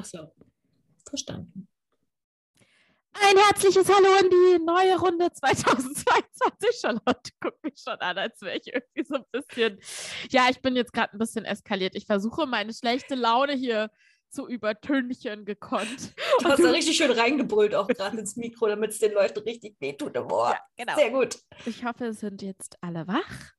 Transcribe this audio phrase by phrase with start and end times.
[0.00, 0.32] Ach so,
[1.06, 1.68] verstanden.
[3.12, 6.80] Ein herzliches Hallo in die neue Runde 2022.
[6.80, 9.78] Charlotte guckt mich schon an, als wäre ich irgendwie so ein bisschen.
[10.30, 11.94] Ja, ich bin jetzt gerade ein bisschen eskaliert.
[11.96, 13.90] Ich versuche meine schlechte Laune hier
[14.30, 16.14] zu übertünchen gekonnt.
[16.38, 19.76] Du hast da richtig schön reingebrüllt, auch gerade ins Mikro, damit es den Leuten richtig
[19.80, 20.14] wehtut.
[20.14, 20.94] Boah, ja, genau.
[20.94, 21.38] Sehr gut.
[21.66, 23.52] Ich hoffe, sind jetzt alle wach.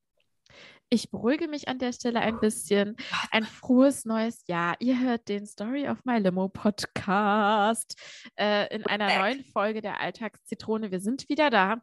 [0.94, 2.98] Ich beruhige mich an der Stelle ein bisschen.
[3.32, 4.76] Ein frohes neues Jahr.
[4.80, 7.98] Ihr hört den Story of My Limo Podcast
[8.38, 10.92] äh, in einer neuen Folge der Alltagszitrone.
[10.92, 11.78] Wir sind wieder da.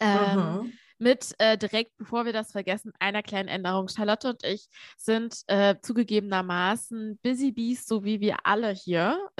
[0.00, 0.72] Ähm, mhm.
[0.98, 3.86] Mit äh, direkt, bevor wir das vergessen, einer kleinen Änderung.
[3.86, 4.66] Charlotte und ich
[4.96, 9.30] sind äh, zugegebenermaßen Busy Bees, so wie wir alle hier.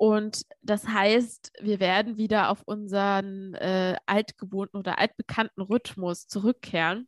[0.00, 7.06] Und das heißt, wir werden wieder auf unseren äh, altgewohnten oder altbekannten Rhythmus zurückkehren.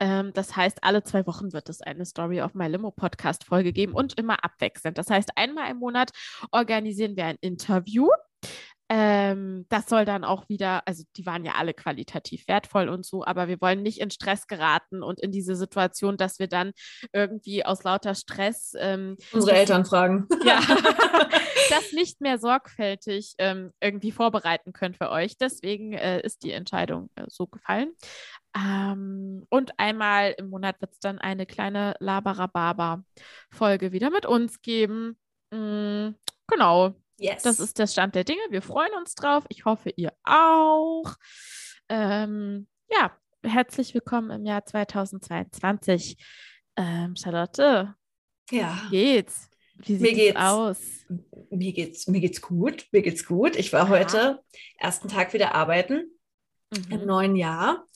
[0.00, 3.72] Ähm, das heißt, alle zwei Wochen wird es eine Story of My Limo Podcast Folge
[3.72, 4.98] geben und immer abwechselnd.
[4.98, 6.10] Das heißt, einmal im Monat
[6.50, 8.06] organisieren wir ein Interview
[8.88, 13.24] ähm, das soll dann auch wieder, also die waren ja alle qualitativ wertvoll und so,
[13.24, 16.72] aber wir wollen nicht in Stress geraten und in diese Situation, dass wir dann
[17.12, 20.28] irgendwie aus lauter Stress ähm, unsere Eltern fragen.
[20.44, 20.60] Ja,
[21.70, 25.36] das nicht mehr sorgfältig ähm, irgendwie vorbereiten können für euch.
[25.36, 27.90] Deswegen äh, ist die Entscheidung äh, so gefallen.
[28.56, 35.18] Ähm, und einmal im Monat wird es dann eine kleine Labarababa-Folge wieder mit uns geben.
[35.50, 36.10] Mm,
[36.46, 36.94] genau.
[37.18, 37.42] Yes.
[37.42, 38.42] Das ist der Stand der Dinge.
[38.50, 39.44] Wir freuen uns drauf.
[39.48, 41.14] Ich hoffe, ihr auch.
[41.88, 46.18] Ähm, ja, herzlich willkommen im Jahr 2022.
[46.76, 47.94] Ähm, Charlotte,
[48.50, 48.82] ja.
[48.82, 49.48] wie geht's?
[49.76, 50.78] Wie sieht mir geht's aus?
[51.50, 52.86] Mir geht's, mir geht's gut.
[52.92, 53.56] Mir geht's gut.
[53.56, 53.88] Ich war ja.
[53.88, 54.42] heute
[54.76, 56.10] ersten Tag wieder arbeiten
[56.70, 56.92] mhm.
[56.92, 57.86] im neuen Jahr.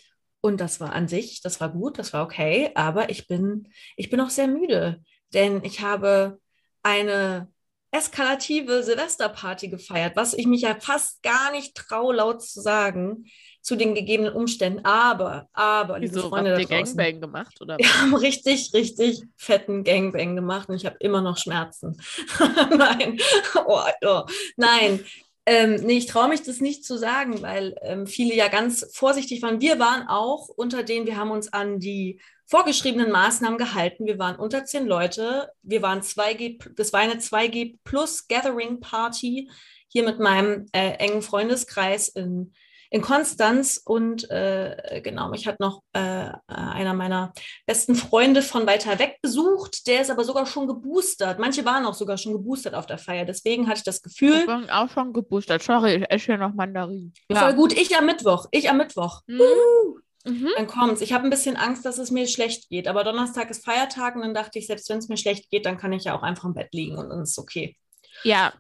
[0.41, 2.71] Und das war an sich, das war gut, das war okay.
[2.75, 5.05] Aber ich bin, ich bin auch sehr müde,
[5.35, 6.41] denn ich habe
[6.83, 7.53] eine
[7.93, 13.27] eskalative Silvesterparty gefeiert, was ich mich ja fast gar nicht traue, laut zu sagen,
[13.63, 14.85] zu den gegebenen Umständen.
[14.85, 17.61] Aber, aber, liebe Wieso, Freunde habt ihr Gangbang gemacht?
[17.61, 17.79] Oder?
[17.79, 22.01] Wir haben richtig, richtig fetten Gangbang gemacht und ich habe immer noch Schmerzen.
[22.77, 23.19] Nein,
[23.67, 24.23] oh, oh.
[24.57, 25.05] Nein,
[25.47, 29.43] ähm, nee, ich traue mich das nicht zu sagen, weil ähm, viele ja ganz vorsichtig
[29.43, 29.61] waren.
[29.61, 34.07] Wir waren auch unter denen, wir haben uns an die vorgeschriebenen Maßnahmen gehalten.
[34.07, 35.53] Wir waren unter zehn Leute.
[35.63, 39.49] Wir waren 2G, das war eine 2G plus Gathering Party
[39.87, 42.53] hier mit meinem äh, engen Freundeskreis in,
[42.91, 43.81] in Konstanz.
[43.85, 47.33] Und äh, genau, mich hat noch äh, einer meiner
[47.67, 49.87] besten Freunde von weiter weg besucht.
[49.87, 51.39] Der ist aber sogar schon geboostert.
[51.39, 53.25] Manche waren auch sogar schon geboostert auf der Feier.
[53.25, 54.41] Deswegen hatte ich das Gefühl.
[54.41, 55.63] Ich bin auch schon geboostert.
[55.63, 57.13] Sorry, ich esse hier noch Mandarin.
[57.29, 57.37] Ja.
[57.37, 57.73] Voll gut.
[57.75, 58.47] Ich am Mittwoch.
[58.51, 59.21] Ich am Mittwoch.
[59.29, 59.41] Mhm.
[59.41, 60.01] Uh.
[60.25, 60.49] Mhm.
[60.57, 61.01] Dann kommt's.
[61.01, 62.89] Ich habe ein bisschen Angst, dass es mir schlecht geht.
[62.89, 65.79] Aber Donnerstag ist Feiertag und dann dachte ich, selbst wenn es mir schlecht geht, dann
[65.79, 67.77] kann ich ja auch einfach im Bett liegen und dann ist es okay.
[68.23, 68.53] Ja.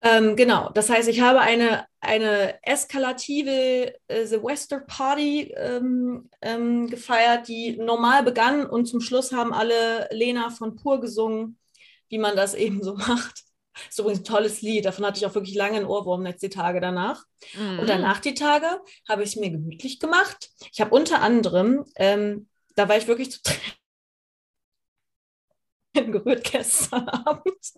[0.00, 0.70] Ähm, genau.
[0.70, 8.24] Das heißt, ich habe eine, eine eskalative äh, Silvester Party ähm, ähm, gefeiert, die normal
[8.24, 11.56] begann und zum Schluss haben alle Lena von Pur gesungen,
[12.08, 13.44] wie man das eben so macht.
[13.88, 14.84] Ist übrigens ein tolles Lied.
[14.84, 17.24] Davon hatte ich auch wirklich lange einen Ohrwurm jetzt die Tage danach.
[17.54, 17.80] Mhm.
[17.80, 18.66] Und danach die Tage
[19.08, 20.50] habe ich es mir gemütlich gemacht.
[20.72, 23.40] Ich habe unter anderem, ähm, da war ich wirklich zu
[25.94, 27.72] gerührt gestern Abend.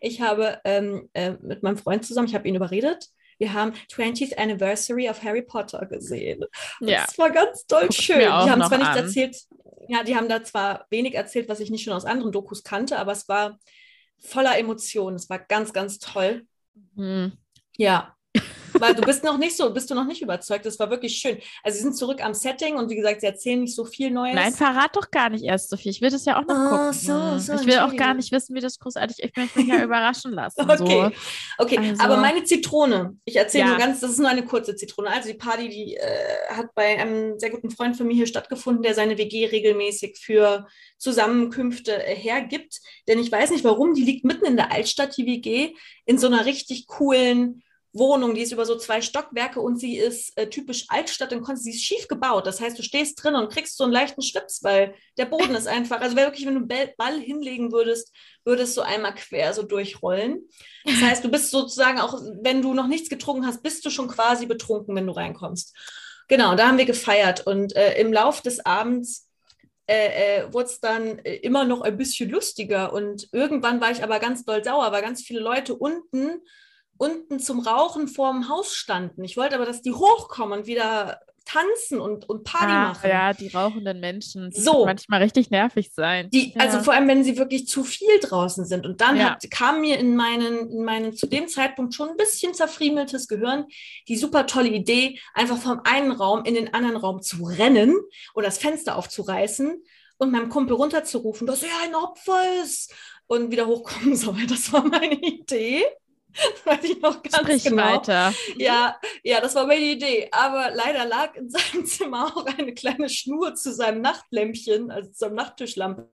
[0.00, 4.36] Ich habe ähm, äh, mit meinem Freund zusammen, ich habe ihn überredet, wir haben 20th
[4.36, 6.44] Anniversary of Harry Potter gesehen.
[6.80, 7.04] Und ja.
[7.04, 8.20] Das war ganz toll Guck schön.
[8.20, 8.98] Die haben zwar nicht an.
[8.98, 9.36] erzählt,
[9.88, 12.98] ja, die haben da zwar wenig erzählt, was ich nicht schon aus anderen Dokus kannte,
[12.98, 13.58] aber es war
[14.22, 15.16] voller Emotionen.
[15.16, 16.46] Es war ganz, ganz toll.
[16.94, 17.32] Mhm.
[17.76, 18.16] Ja,
[18.82, 20.66] weil du bist noch nicht so, bist du noch nicht überzeugt.
[20.66, 21.38] Das war wirklich schön.
[21.62, 24.34] Also sie sind zurück am Setting und wie gesagt, sie erzählen nicht so viel Neues.
[24.34, 25.92] Nein, verrat doch gar nicht erst so viel.
[25.92, 26.92] Ich will das ja auch noch oh, gucken.
[26.92, 29.22] So, so, ich will auch gar nicht wissen, wie das großartig.
[29.22, 30.68] Ich möchte mich ja überraschen lassen.
[30.68, 31.12] Okay,
[31.56, 31.64] so.
[31.64, 31.78] okay.
[31.78, 32.02] Also.
[32.02, 33.16] aber meine Zitrone.
[33.24, 33.70] Ich erzähle ja.
[33.70, 34.00] nur ganz.
[34.00, 35.10] Das ist nur eine kurze Zitrone.
[35.10, 38.82] Also die Party, die äh, hat bei einem sehr guten Freund von mir hier stattgefunden,
[38.82, 40.66] der seine WG regelmäßig für
[40.98, 42.80] Zusammenkünfte äh, hergibt.
[43.06, 43.94] Denn ich weiß nicht, warum.
[43.94, 45.74] Die liegt mitten in der Altstadt, die WG,
[46.04, 47.62] in so einer richtig coolen
[47.92, 51.64] Wohnung, die ist über so zwei Stockwerke und sie ist äh, typisch Altstadt Konstanz.
[51.64, 52.46] Sie ist schief gebaut.
[52.46, 55.66] Das heißt, du stehst drin und kriegst so einen leichten Schwips, weil der Boden ist
[55.66, 58.12] einfach, also wirklich, wenn du einen Ball hinlegen würdest,
[58.44, 60.48] würdest du einmal quer so durchrollen.
[60.84, 64.08] Das heißt, du bist sozusagen auch, wenn du noch nichts getrunken hast, bist du schon
[64.08, 65.76] quasi betrunken, wenn du reinkommst.
[66.28, 69.28] Genau, da haben wir gefeiert und äh, im Lauf des Abends
[69.86, 74.02] äh, äh, wurde es dann äh, immer noch ein bisschen lustiger und irgendwann war ich
[74.02, 76.40] aber ganz doll sauer, weil ganz viele Leute unten
[77.02, 79.24] unten zum Rauchen vorm Haus standen.
[79.24, 83.10] Ich wollte aber, dass die hochkommen und wieder tanzen und, und Party ah, machen.
[83.10, 84.50] Ja, die rauchenden Menschen.
[84.50, 84.84] Die so.
[84.86, 86.30] manchmal richtig nervig sein.
[86.30, 86.64] Die, also ja.
[86.64, 88.86] Also vor allem, wenn sie wirklich zu viel draußen sind.
[88.86, 89.30] Und dann ja.
[89.30, 93.64] hat, kam mir in meinen, in meinen zu dem Zeitpunkt schon ein bisschen zerfriemeltes Gehirn
[94.06, 97.96] die super tolle Idee, einfach vom einen Raum in den anderen Raum zu rennen
[98.32, 99.82] und das Fenster aufzureißen
[100.18, 102.94] und meinem Kumpel runterzurufen, dass er ein Opfer ist
[103.26, 104.46] und wieder hochkommen soll.
[104.46, 105.84] Das war meine Idee.
[106.64, 107.82] weiß ich noch ganz Sprich genau.
[107.82, 108.34] weiter.
[108.56, 110.28] Ja, ja, das war meine Idee.
[110.32, 115.18] Aber leider lag in seinem Zimmer auch eine kleine Schnur zu seinem Nachtlämpchen, also zu
[115.18, 116.10] seinem Nachttischlampe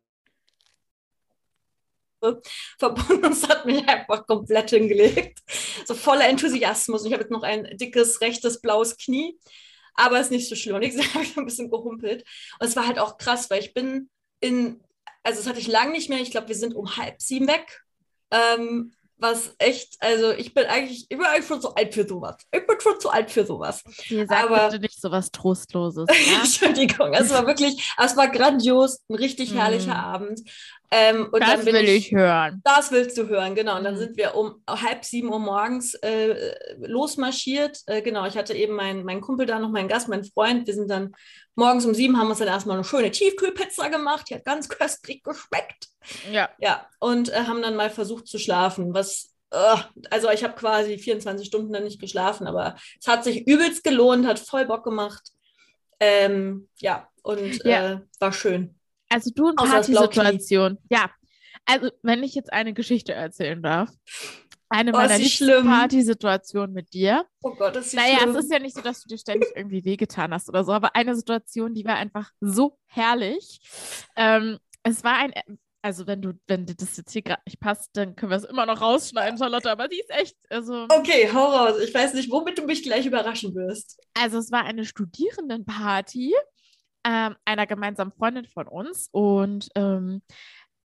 [2.77, 5.39] verbunden und es hat mich einfach komplett hingelegt.
[5.85, 7.01] So voller Enthusiasmus.
[7.01, 9.39] Und ich habe jetzt noch ein dickes, rechtes, blaues Knie.
[9.93, 10.75] Aber es ist nicht so schlimm.
[10.75, 12.23] Und ich habe ich ein bisschen gehumpelt.
[12.59, 14.83] Und es war halt auch krass, weil ich bin in,
[15.23, 16.19] also das hatte ich lange nicht mehr.
[16.19, 17.83] Ich glaube, wir sind um halb sieben weg.
[18.31, 22.37] Ähm, was echt, also ich bin eigentlich, ich bin eigentlich schon zu alt für sowas.
[22.51, 23.83] Ich bin schon zu alt für sowas.
[23.85, 26.07] Okay, sag aber bitte nicht sowas Trostloses.
[26.29, 26.39] Ja?
[26.39, 30.05] Entschuldigung, es war wirklich, es war grandios, ein richtig herrlicher mm.
[30.05, 30.41] Abend.
[30.91, 32.61] Ähm, das will ich, ich, hören.
[32.63, 33.77] Das willst du hören, genau.
[33.77, 33.99] Und dann mhm.
[33.99, 37.79] sind wir um halb sieben Uhr morgens äh, losmarschiert.
[37.85, 40.65] Äh, genau, ich hatte eben meinen mein Kumpel da noch, meinen Gast, meinen Freund.
[40.65, 41.13] Wir sind dann
[41.59, 44.25] morgens um sieben, haben uns dann erstmal eine schöne Tiefkühlpizza gemacht.
[44.29, 45.87] Die hat ganz köstlich geschmeckt.
[46.31, 46.49] Ja.
[46.59, 49.29] Ja, und äh, haben dann mal versucht zu schlafen, was
[50.11, 54.27] also ich habe quasi 24 Stunden dann nicht geschlafen, aber es hat sich übelst gelohnt,
[54.27, 55.31] hat voll Bock gemacht.
[55.99, 57.93] Ähm, ja, und ja.
[57.93, 58.75] Äh, war schön.
[59.09, 60.77] Also du in Partysituation.
[60.89, 61.09] Ja.
[61.65, 63.89] Also, wenn ich jetzt eine Geschichte erzählen darf.
[64.69, 67.25] Eine oh, meiner liebsten Partysituationen mit dir.
[67.41, 68.35] Oh Gott, das ist Naja, schlimm.
[68.35, 70.95] es ist ja nicht so, dass du dir ständig irgendwie wehgetan hast oder so, aber
[70.95, 73.59] eine Situation, die war einfach so herrlich.
[74.15, 75.33] Ähm, es war ein,
[75.81, 78.43] also wenn du, wenn dir das jetzt hier gerade nicht passt, dann können wir es
[78.43, 80.85] immer noch rausschneiden, Charlotte, aber die ist echt, also.
[80.89, 81.79] Okay, hau raus.
[81.83, 83.99] Ich weiß nicht, womit du mich gleich überraschen wirst.
[84.13, 86.33] Also es war eine Studierendenparty
[87.05, 90.21] ähm, einer gemeinsamen Freundin von uns und ähm,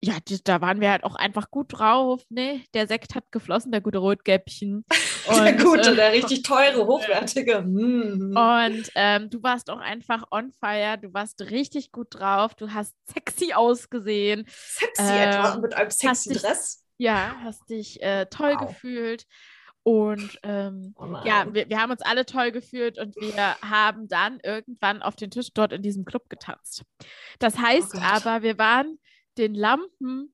[0.02, 2.24] ja, die, da waren wir halt auch einfach gut drauf.
[2.30, 2.64] Ne?
[2.74, 4.86] Der Sekt hat geflossen, der gute Rotgäppchen.
[5.28, 7.62] der gute, äh, der richtig teure, hochwertige.
[7.62, 8.36] Mm.
[8.36, 10.98] Und ähm, du warst auch einfach on fire.
[10.98, 12.56] Du warst richtig gut drauf.
[12.56, 14.46] Du hast sexy ausgesehen.
[14.48, 16.86] Sexy ähm, etwa mit einem sexy Dress?
[16.98, 18.68] ja, hast dich äh, toll wow.
[18.68, 19.26] gefühlt.
[19.84, 24.40] Und ähm, oh ja, wir, wir haben uns alle toll gefühlt und wir haben dann
[24.44, 26.84] irgendwann auf den Tisch dort in diesem Club getanzt.
[27.40, 29.00] Das oh heißt oh aber, wir waren
[29.40, 30.34] den Lampen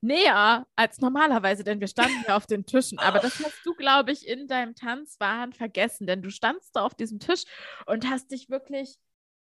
[0.00, 2.98] näher als normalerweise, denn wir standen ja auf den Tischen.
[2.98, 6.94] Aber das hast du, glaube ich, in deinem Tanzwahn vergessen, denn du standst da auf
[6.94, 7.44] diesem Tisch
[7.86, 8.96] und hast dich wirklich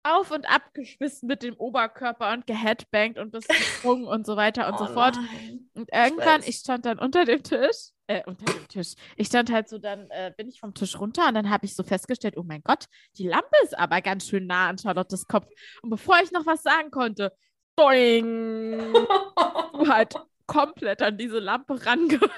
[0.03, 4.67] auf und ab geschmissen mit dem Oberkörper und geheadbangt und bist gesprungen und so weiter
[4.67, 5.15] und oh so fort.
[5.15, 5.69] Nein.
[5.73, 8.95] Und irgendwann, ich stand dann unter dem Tisch äh, unter dem Tisch.
[9.15, 11.75] Ich stand halt so, dann äh, bin ich vom Tisch runter und dann habe ich
[11.75, 12.85] so festgestellt, oh mein Gott,
[13.17, 15.47] die Lampe ist aber ganz schön nah an Charlottes Kopf.
[15.83, 17.31] Und bevor ich noch was sagen konnte,
[17.79, 18.93] doing,
[19.73, 20.15] du halt
[20.45, 22.31] komplett an diese Lampe rangesprungen.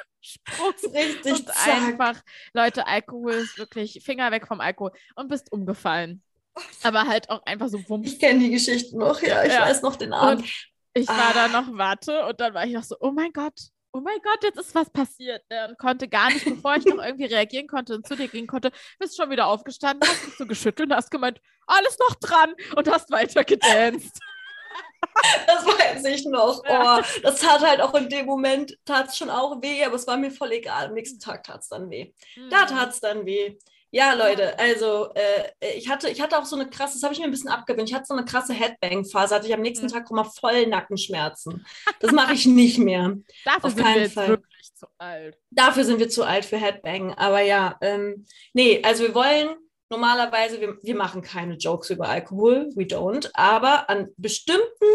[0.94, 1.68] Richtig und zack.
[1.68, 2.22] einfach,
[2.54, 6.22] Leute, Alkohol ist wirklich Finger weg vom Alkohol und bist umgefallen.
[6.84, 8.08] Aber halt auch einfach so wumms.
[8.08, 9.62] Ich kenne die Geschichte noch, ja, ich ja.
[9.62, 10.42] weiß noch den Abend.
[10.42, 10.52] Und
[10.94, 11.34] ich war ah.
[11.34, 13.58] da noch Warte und dann war ich noch so, oh mein Gott,
[13.94, 15.44] oh mein Gott, jetzt ist was passiert.
[15.50, 15.70] Ne?
[15.70, 18.72] Und konnte gar nicht, bevor ich noch irgendwie reagieren konnte und zu dir gehen konnte,
[19.00, 22.90] bist schon wieder aufgestanden, hast dich so geschüttelt und hast gemeint, alles noch dran und
[22.90, 24.20] hast weiter gedanced.
[25.46, 26.64] Das weiß ich noch.
[26.68, 30.08] Oh, das tat halt auch in dem Moment, tat es schon auch weh, aber es
[30.08, 30.88] war mir voll egal.
[30.88, 32.14] Am nächsten Tag tat es dann weh.
[32.36, 32.50] Mhm.
[32.50, 33.58] Da tat es dann weh.
[33.94, 37.20] Ja, Leute, also äh, ich, hatte, ich hatte auch so eine krasse, das habe ich
[37.20, 39.92] mir ein bisschen abgewöhnt, ich hatte so eine krasse Headbang-Phase, hatte ich am nächsten mhm.
[39.92, 41.66] Tag immer voll Nackenschmerzen.
[42.00, 43.18] Das mache ich nicht mehr.
[43.44, 44.30] Dafür Auf sind wir jetzt Fall.
[44.30, 45.38] wirklich zu alt.
[45.50, 49.58] Dafür sind wir zu alt für Headbang, aber ja, ähm, nee, also wir wollen
[49.92, 54.86] normalerweise, wir, wir machen keine Jokes über Alkohol, we don't, aber an bestimmten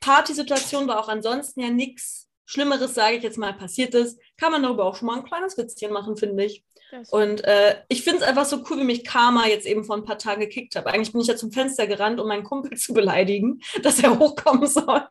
[0.00, 4.62] Partysituationen, wo auch ansonsten ja nichts Schlimmeres, sage ich jetzt mal, passiert ist, kann man
[4.62, 6.64] darüber auch schon mal ein kleines Witzchen machen, finde ich.
[7.10, 10.04] Und äh, ich finde es einfach so cool, wie mich Karma jetzt eben vor ein
[10.04, 10.86] paar Tagen gekickt hat.
[10.86, 14.66] Eigentlich bin ich ja zum Fenster gerannt, um meinen Kumpel zu beleidigen, dass er hochkommen
[14.66, 15.02] soll.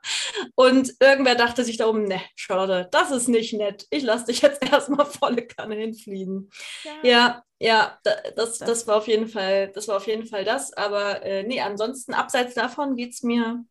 [0.53, 3.87] Und irgendwer dachte sich da oben, ne, Charlotte, das ist nicht nett.
[3.89, 6.51] Ich lasse dich jetzt erstmal volle Kanne hinfliegen.
[6.83, 7.99] Ja, ja, ja
[8.35, 10.73] das, das war auf jeden Fall, das war auf jeden Fall das.
[10.73, 13.63] Aber äh, nee, ansonsten, abseits davon geht es mir,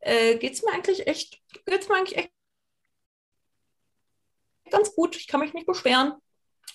[0.00, 2.32] äh, geht's mir eigentlich echt, geht's mir eigentlich echt
[4.70, 5.16] ganz gut.
[5.16, 6.14] Ich kann mich nicht beschweren.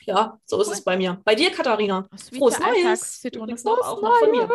[0.02, 0.74] Ja, so ist cool.
[0.74, 1.22] es bei mir.
[1.26, 2.08] Bei dir, Katharina.
[2.38, 3.22] Frohes Neues.
[3.62, 4.50] Frohes auch noch von mir.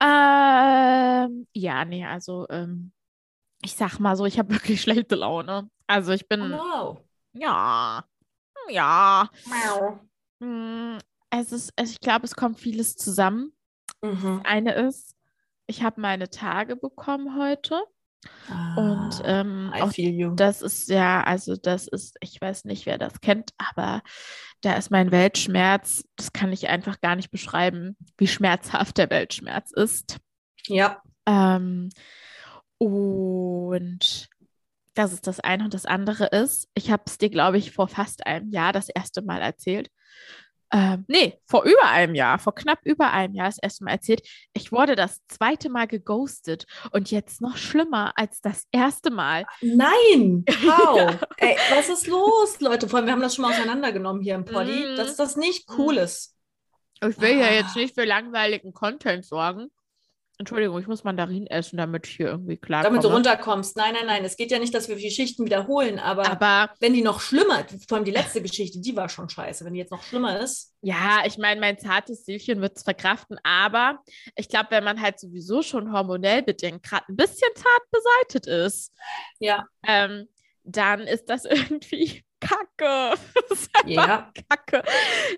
[0.00, 2.92] Ähm, ja, nee, also ähm,
[3.62, 5.68] ich sag mal so, ich habe wirklich schlechte Laune.
[5.86, 6.42] Also ich bin.
[6.42, 7.04] Oh no.
[7.32, 8.04] Ja.
[8.68, 9.28] ja.
[9.44, 10.07] Wow.
[11.30, 13.52] Es ist, ich glaube, es kommt vieles zusammen.
[14.02, 14.40] Mhm.
[14.44, 15.14] Eine ist,
[15.66, 17.82] ich habe meine Tage bekommen heute.
[18.48, 19.92] Ah, und ähm, auch
[20.34, 24.02] das ist ja, also das ist, ich weiß nicht, wer das kennt, aber
[24.60, 29.70] da ist mein Weltschmerz, das kann ich einfach gar nicht beschreiben, wie schmerzhaft der Weltschmerz
[29.70, 30.18] ist.
[30.66, 31.00] Ja.
[31.26, 31.90] Ähm,
[32.78, 34.28] und
[34.94, 35.64] das ist das eine.
[35.64, 38.88] Und das andere ist, ich habe es dir, glaube ich, vor fast einem Jahr das
[38.88, 39.90] erste Mal erzählt
[40.70, 44.20] ähm, nee, vor über einem Jahr, vor knapp über einem Jahr das erste Mal erzählt,
[44.52, 49.46] ich wurde das zweite Mal geghostet und jetzt noch schlimmer als das erste Mal.
[49.62, 50.44] Nein!
[50.62, 50.98] Wow!
[50.98, 51.20] ja.
[51.38, 52.88] Ey, was ist los, Leute?
[52.88, 54.96] Vor allem, wir haben das schon mal auseinandergenommen hier im Poddy, mm.
[54.96, 56.00] dass das nicht cool mhm.
[56.00, 56.36] ist.
[57.00, 57.46] Ich will ah.
[57.46, 59.70] ja jetzt nicht für langweiligen Content sorgen.
[60.40, 63.76] Entschuldigung, ich muss Mandarin essen, damit ich hier irgendwie klar Damit du runterkommst.
[63.76, 64.24] Nein, nein, nein.
[64.24, 67.66] Es geht ja nicht, dass wir die Geschichten wiederholen, aber, aber wenn die noch schlimmer,
[67.88, 69.64] vor allem die letzte Geschichte, die war schon scheiße.
[69.64, 70.72] Wenn die jetzt noch schlimmer ist.
[70.80, 73.98] Ja, ich meine, mein zartes Seelchen wird es verkraften, aber
[74.36, 78.92] ich glaube, wenn man halt sowieso schon hormonell bedingt gerade ein bisschen zart beseitet ist,
[79.40, 79.66] ja.
[79.84, 80.28] Ähm,
[80.62, 83.18] dann ist das irgendwie Kacke.
[83.48, 84.30] Das ja.
[84.50, 84.82] Kacke.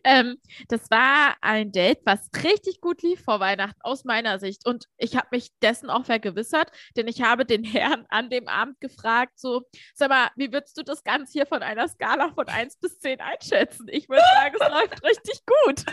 [0.02, 0.38] Ähm,
[0.68, 4.66] das war ein Date, was richtig gut lief vor Weihnachten aus meiner Sicht.
[4.66, 8.80] Und ich habe mich dessen auch vergewissert, denn ich habe den Herrn an dem Abend
[8.80, 9.62] gefragt, so,
[9.94, 13.20] sag mal, wie würdest du das Ganze hier von einer Skala von 1 bis 10
[13.20, 13.86] einschätzen?
[13.90, 15.84] Ich würde sagen, es läuft richtig gut.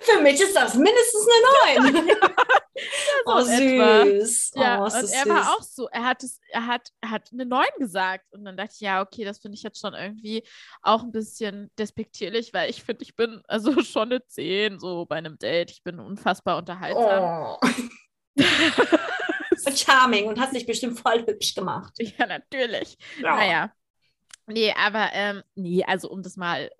[0.00, 1.28] Für mich ist das mindestens
[1.66, 2.06] eine 9.
[2.08, 2.14] ja,
[3.24, 4.52] so oh, süß.
[4.54, 5.28] Ja, oh, und er süß.
[5.28, 8.32] war auch so, er hat, es, er, hat, er hat eine 9 gesagt.
[8.32, 10.42] Und dann dachte ich, ja, okay, das finde ich jetzt schon irgendwie
[10.82, 15.16] auch ein bisschen despektierlich, weil ich finde, ich bin also schon eine 10 so bei
[15.16, 15.70] einem Date.
[15.70, 17.58] Ich bin unfassbar unterhaltsam.
[17.60, 17.68] Oh.
[19.76, 21.92] Charming und hast dich bestimmt voll hübsch gemacht.
[21.98, 22.96] Ja, natürlich.
[23.22, 23.36] Ja.
[23.36, 23.72] Naja.
[24.46, 26.70] Nee, aber ähm, nee, also um das mal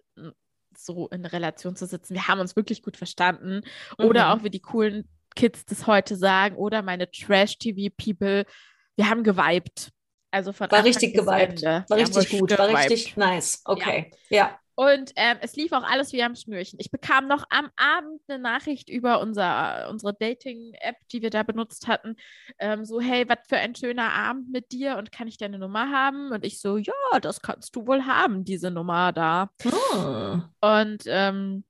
[0.76, 3.62] so in Relation zu sitzen, wir haben uns wirklich gut verstanden.
[3.98, 4.30] Oder mhm.
[4.30, 5.08] auch wie die coolen
[5.40, 8.44] Kids das heute sagen, oder meine Trash-TV-People,
[8.96, 9.90] wir haben geweibt.
[10.30, 11.62] Also von war richtig geweibt.
[11.62, 12.58] War richtig gut.
[12.58, 13.62] War richtig nice.
[13.64, 14.10] Okay.
[14.28, 14.36] Ja.
[14.36, 14.58] ja.
[14.74, 16.78] Und ähm, es lief auch alles wie am Schnürchen.
[16.78, 21.88] Ich bekam noch am Abend eine Nachricht über unser, unsere Dating-App, die wir da benutzt
[21.88, 22.16] hatten.
[22.58, 25.90] Ähm, so, hey, was für ein schöner Abend mit dir und kann ich deine Nummer
[25.90, 26.32] haben?
[26.32, 29.50] Und ich so, ja, das kannst du wohl haben, diese Nummer da.
[29.64, 30.38] Oh.
[30.60, 31.64] Und ähm,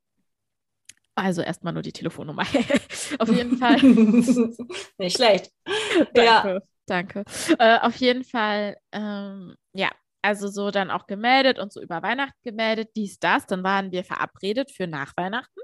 [1.21, 2.43] also erstmal nur die Telefonnummer.
[3.19, 3.77] Auf jeden Fall.
[4.99, 5.51] Nicht schlecht.
[6.15, 6.25] Danke.
[6.25, 6.61] Ja.
[6.87, 7.25] Danke.
[7.59, 9.91] Äh, auf jeden Fall, ähm, ja,
[10.23, 13.47] also so dann auch gemeldet und so über Weihnachten gemeldet, dies, das.
[13.47, 15.61] Dann waren wir verabredet für nach Weihnachten.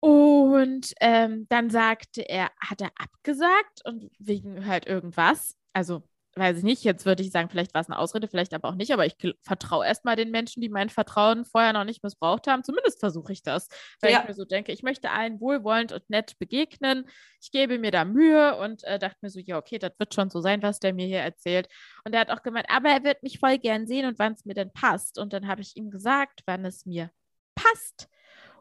[0.00, 5.54] Und ähm, dann sagte er, hat er abgesagt und wegen halt irgendwas.
[5.74, 6.02] Also
[6.36, 8.74] weiß ich nicht, jetzt würde ich sagen, vielleicht war es eine Ausrede, vielleicht aber auch
[8.74, 12.62] nicht, aber ich vertraue erstmal den Menschen, die mein Vertrauen vorher noch nicht missbraucht haben.
[12.62, 13.68] Zumindest versuche ich das,
[14.00, 14.20] weil ja.
[14.20, 17.08] ich mir so denke, ich möchte allen wohlwollend und nett begegnen.
[17.40, 20.30] Ich gebe mir da Mühe und äh, dachte mir so, ja, okay, das wird schon
[20.30, 21.68] so sein, was der mir hier erzählt.
[22.04, 24.44] Und er hat auch gemeint, aber er wird mich voll gern sehen und wann es
[24.44, 25.18] mir denn passt.
[25.18, 27.10] Und dann habe ich ihm gesagt, wann es mir
[27.56, 28.08] passt.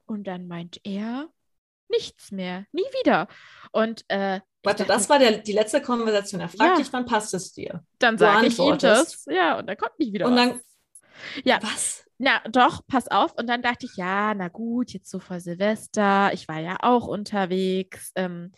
[0.06, 1.30] Und dann meint er,
[1.90, 3.28] nichts mehr, nie wieder.
[3.72, 6.42] Und äh, Warte, das war der, die letzte Konversation.
[6.42, 6.76] Er fragt ja.
[6.78, 7.84] dich, wann passt es dir?
[8.00, 9.26] Dann sage ich ihm das.
[9.26, 10.50] Ja, und dann kommt nicht wieder Und was.
[10.50, 10.60] dann,
[11.46, 11.60] ja.
[11.62, 12.06] Was?
[12.18, 13.34] Na, doch, pass auf.
[13.38, 16.32] Und dann dachte ich, ja, na gut, jetzt so vor Silvester.
[16.34, 18.12] Ich war ja auch unterwegs.
[18.16, 18.52] Ähm,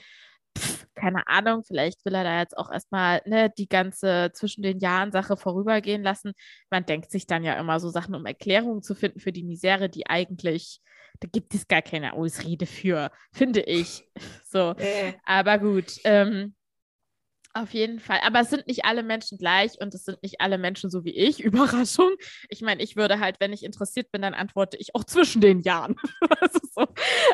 [0.58, 4.80] pf, keine Ahnung, vielleicht will er da jetzt auch erstmal ne, die ganze zwischen den
[4.80, 6.34] Jahren Sache vorübergehen lassen.
[6.72, 9.90] Man denkt sich dann ja immer so Sachen, um Erklärungen zu finden für die Misere,
[9.90, 10.82] die eigentlich
[11.20, 14.03] da gibt es gar keine Ausrede für, finde ich.
[14.51, 14.75] So.
[14.77, 15.13] Äh.
[15.24, 15.94] Aber gut.
[16.03, 16.56] Ähm,
[17.53, 18.20] auf jeden Fall.
[18.24, 21.15] Aber es sind nicht alle Menschen gleich und es sind nicht alle Menschen so wie
[21.15, 21.39] ich.
[21.44, 22.12] Überraschung.
[22.50, 25.62] Ich meine, ich würde halt, wenn ich interessiert bin, dann antworte ich auch zwischen den
[25.62, 25.96] Jahren.
[26.41, 26.88] also so.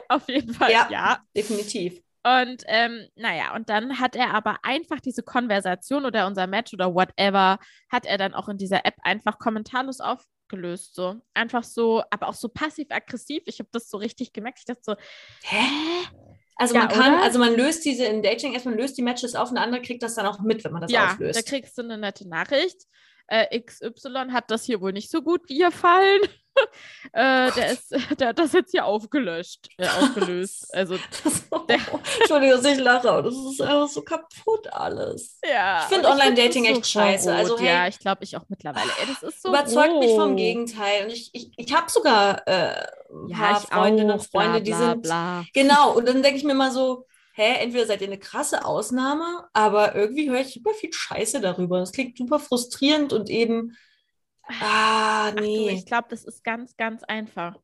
[0.10, 0.88] Auf jeden Fall, ja.
[0.92, 1.20] ja.
[1.36, 2.02] Definitiv.
[2.24, 6.94] Und ähm, naja, und dann hat er aber einfach diese Konversation oder unser Match oder
[6.94, 7.58] whatever,
[7.90, 10.96] hat er dann auch in dieser App einfach kommentarlos auf, gelöst.
[10.96, 11.22] So.
[11.34, 13.44] Einfach so, aber auch so passiv-aggressiv.
[13.46, 14.60] Ich habe das so richtig gemerkt.
[14.60, 14.96] Ich dachte so,
[15.44, 15.66] hä?
[16.56, 17.24] Also ja, man kann, oder?
[17.24, 20.02] also man löst diese in Dating erstmal löst die Matches auf und der andere kriegt
[20.02, 21.36] das dann auch mit, wenn man das ja, auflöst.
[21.36, 22.78] Ja, da kriegst du eine nette Nachricht.
[23.28, 26.22] Äh, XY hat das hier wohl nicht so gut gefallen.
[27.14, 30.74] äh, der, ist, der hat das jetzt hier aufgelöscht, äh, aufgelöst.
[30.74, 30.98] Also,
[31.68, 31.80] der,
[32.20, 35.40] Entschuldigung, dass ich lache, aber das ist einfach so kaputt alles.
[35.44, 35.82] Ja.
[35.82, 37.34] Ich finde Online-Dating echt so scheiße.
[37.34, 38.90] Also, hey, ja, ich glaube, ich auch mittlerweile.
[39.02, 40.04] Ey, das ist so überzeugt rot.
[40.04, 41.06] mich vom Gegenteil.
[41.06, 44.74] Und ich, ich, ich habe sogar äh, ein ja, paar Freundinnen und Freunde, bla, die
[44.74, 45.02] sind.
[45.04, 45.46] Bla.
[45.54, 49.48] Genau, und dann denke ich mir mal so, hä, entweder seid ihr eine krasse Ausnahme,
[49.54, 51.80] aber irgendwie höre ich super viel Scheiße darüber.
[51.80, 53.78] Das klingt super frustrierend und eben
[54.60, 55.58] Ah, nee.
[55.58, 57.58] Ach, du, ich glaube, das ist ganz, ganz einfach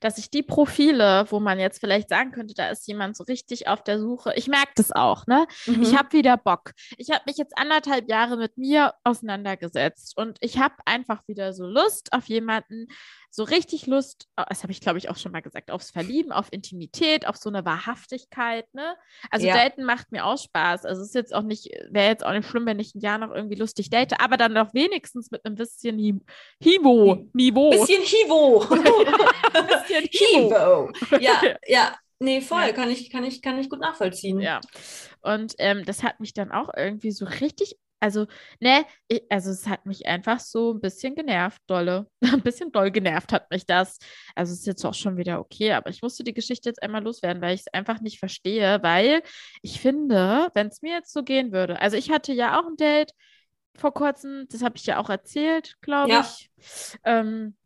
[0.00, 3.68] dass ich die Profile, wo man jetzt vielleicht sagen könnte, da ist jemand so richtig
[3.68, 5.46] auf der Suche, ich merke das auch, ne?
[5.66, 5.82] Mhm.
[5.82, 6.72] Ich habe wieder Bock.
[6.98, 11.66] Ich habe mich jetzt anderthalb Jahre mit mir auseinandergesetzt und ich habe einfach wieder so
[11.66, 12.88] Lust auf jemanden,
[13.34, 16.30] so richtig Lust, oh, das habe ich glaube ich auch schon mal gesagt, aufs Verlieben,
[16.30, 18.94] auf Intimität, auf so eine Wahrhaftigkeit, ne?
[19.28, 19.54] Also ja.
[19.56, 20.84] daten macht mir auch Spaß.
[20.84, 23.18] Also es ist jetzt auch nicht, wäre jetzt auch nicht schlimm, wenn ich ein Jahr
[23.18, 25.98] noch irgendwie lustig date, aber dann doch wenigstens mit einem bisschen
[26.60, 27.70] Hivo, Niveau.
[27.70, 28.64] Bisschen Hivo.
[29.66, 30.92] Bisschen Hivo.
[31.20, 31.96] Ja, ja.
[32.20, 32.72] Nee, voll, ja.
[32.72, 34.40] kann ich, kann ich, kann ich gut nachvollziehen.
[34.40, 34.60] Ja.
[35.20, 38.26] Und ähm, das hat mich dann auch irgendwie so richtig also,
[38.60, 42.06] ne, ich, also es hat mich einfach so ein bisschen genervt, dolle.
[42.20, 43.98] ein bisschen doll genervt hat mich das.
[44.34, 47.02] Also es ist jetzt auch schon wieder okay, aber ich musste die Geschichte jetzt einmal
[47.02, 49.22] loswerden, weil ich es einfach nicht verstehe, weil
[49.62, 52.76] ich finde, wenn es mir jetzt so gehen würde, also ich hatte ja auch ein
[52.76, 53.12] Date
[53.74, 56.20] vor kurzem, das habe ich ja auch erzählt, glaube ja.
[56.20, 56.50] ich.
[57.04, 57.56] Ähm,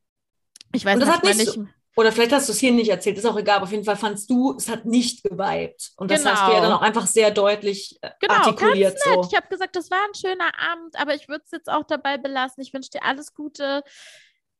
[0.73, 1.66] ich weiß nicht, nicht, so,
[1.99, 3.57] oder vielleicht hast du es hier nicht erzählt, ist auch egal.
[3.57, 5.90] Aber auf jeden Fall fandst du, es hat nicht geweibt.
[5.97, 6.31] Und das genau.
[6.31, 8.95] hast du ja dann auch einfach sehr deutlich äh, genau, artikuliert.
[8.95, 9.25] Ganz nett.
[9.25, 9.28] So.
[9.28, 12.17] Ich habe gesagt, das war ein schöner Abend, aber ich würde es jetzt auch dabei
[12.17, 12.62] belassen.
[12.62, 13.83] Ich wünsche dir alles Gute.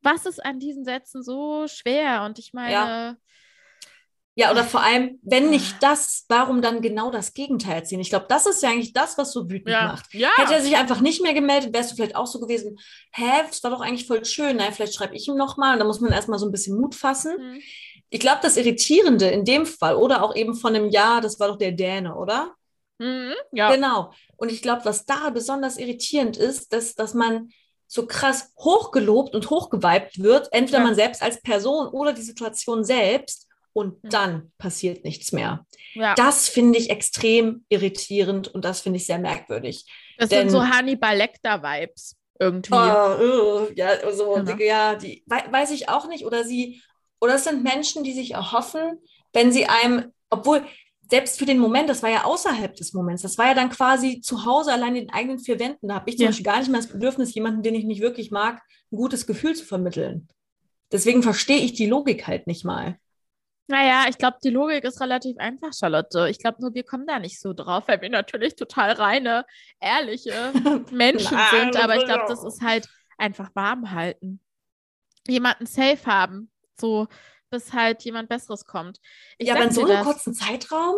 [0.02, 2.25] Was ist an diesen Sätzen so schwer?
[2.25, 3.16] Und ich meine, ja.
[4.38, 7.99] Ja, oder vor allem, wenn nicht das, warum dann genau das Gegenteil ziehen?
[7.99, 9.88] Ich glaube, das ist ja eigentlich das, was so wütend ja.
[9.88, 10.14] macht.
[10.14, 10.28] Ja.
[10.37, 12.78] Hätte er sich einfach nicht mehr gemeldet, wärst du vielleicht auch so gewesen,
[13.11, 15.85] hä, das war doch eigentlich voll schön, naja, vielleicht schreibe ich ihm nochmal und da
[15.85, 17.37] muss man erstmal so ein bisschen Mut fassen.
[17.37, 17.61] Mhm.
[18.11, 21.49] Ich glaube, das Irritierende in dem Fall oder auch eben von einem Jahr, das war
[21.49, 22.54] doch der Däne, oder?
[22.99, 23.75] Mhm, ja.
[23.75, 24.12] Genau.
[24.37, 27.50] Und ich glaube, was da besonders irritierend ist, dass, dass man
[27.88, 30.85] so krass hochgelobt und hochgeweibt wird, entweder ja.
[30.85, 34.10] man selbst als Person oder die Situation selbst und hm.
[34.10, 35.66] dann passiert nichts mehr.
[35.94, 36.14] Ja.
[36.14, 39.84] Das finde ich extrem irritierend und das finde ich sehr merkwürdig.
[40.18, 42.75] Das Denn, sind so Hannibal Lecter-Vibes irgendwie.
[42.75, 44.56] Oh, uh, ja, so, genau.
[44.56, 46.25] ja, die weiß ich auch nicht.
[46.25, 46.82] Oder sie,
[47.20, 48.98] oder es sind Menschen, die sich erhoffen,
[49.32, 50.64] wenn sie einem, obwohl
[51.10, 54.20] selbst für den Moment, das war ja außerhalb des Moments, das war ja dann quasi
[54.20, 55.88] zu Hause allein in den eigenen vier Wänden.
[55.88, 56.28] Da habe ich zum ja.
[56.28, 58.61] Beispiel gar nicht mehr das Bedürfnis, jemanden, den ich nicht wirklich mag,
[58.92, 60.28] ein gutes Gefühl zu vermitteln.
[60.92, 62.98] Deswegen verstehe ich die Logik halt nicht mal.
[63.70, 66.28] Naja, ich glaube, die Logik ist relativ einfach, Charlotte.
[66.31, 69.44] Ich glaube nur, wir kommen da nicht so drauf, weil wir natürlich total reine,
[69.78, 70.52] ehrliche
[70.90, 71.76] Menschen sind.
[71.76, 74.40] Aber ich glaube, das ist halt einfach warm halten.
[75.26, 76.50] Jemanden safe haben,
[76.81, 77.09] so
[77.50, 79.00] bis halt jemand Besseres kommt.
[79.37, 80.96] Ich ja, aber in so einem kurzen Zeitraum?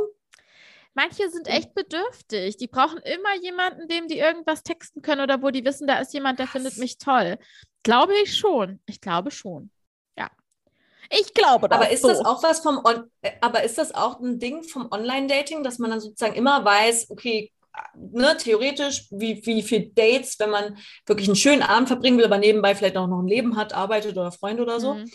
[0.95, 2.57] Manche sind echt bedürftig.
[2.57, 6.13] Die brauchen immer jemanden, dem die irgendwas texten können oder wo die wissen, da ist
[6.15, 6.53] jemand, der Was?
[6.53, 7.39] findet mich toll.
[7.83, 8.81] Glaube ich schon.
[8.87, 9.71] Ich glaube schon.
[11.11, 11.77] Ich glaube das.
[11.77, 12.09] Aber ist so.
[12.09, 15.79] das auch was vom On äh, aber ist das auch ein Ding vom Online-Dating, dass
[15.79, 17.53] man dann sozusagen immer weiß, okay,
[17.95, 22.39] ne, theoretisch, wie, wie viele Dates, wenn man wirklich einen schönen Abend verbringen will, aber
[22.39, 25.11] nebenbei vielleicht auch noch ein Leben hat, arbeitet oder Freunde oder so, mhm.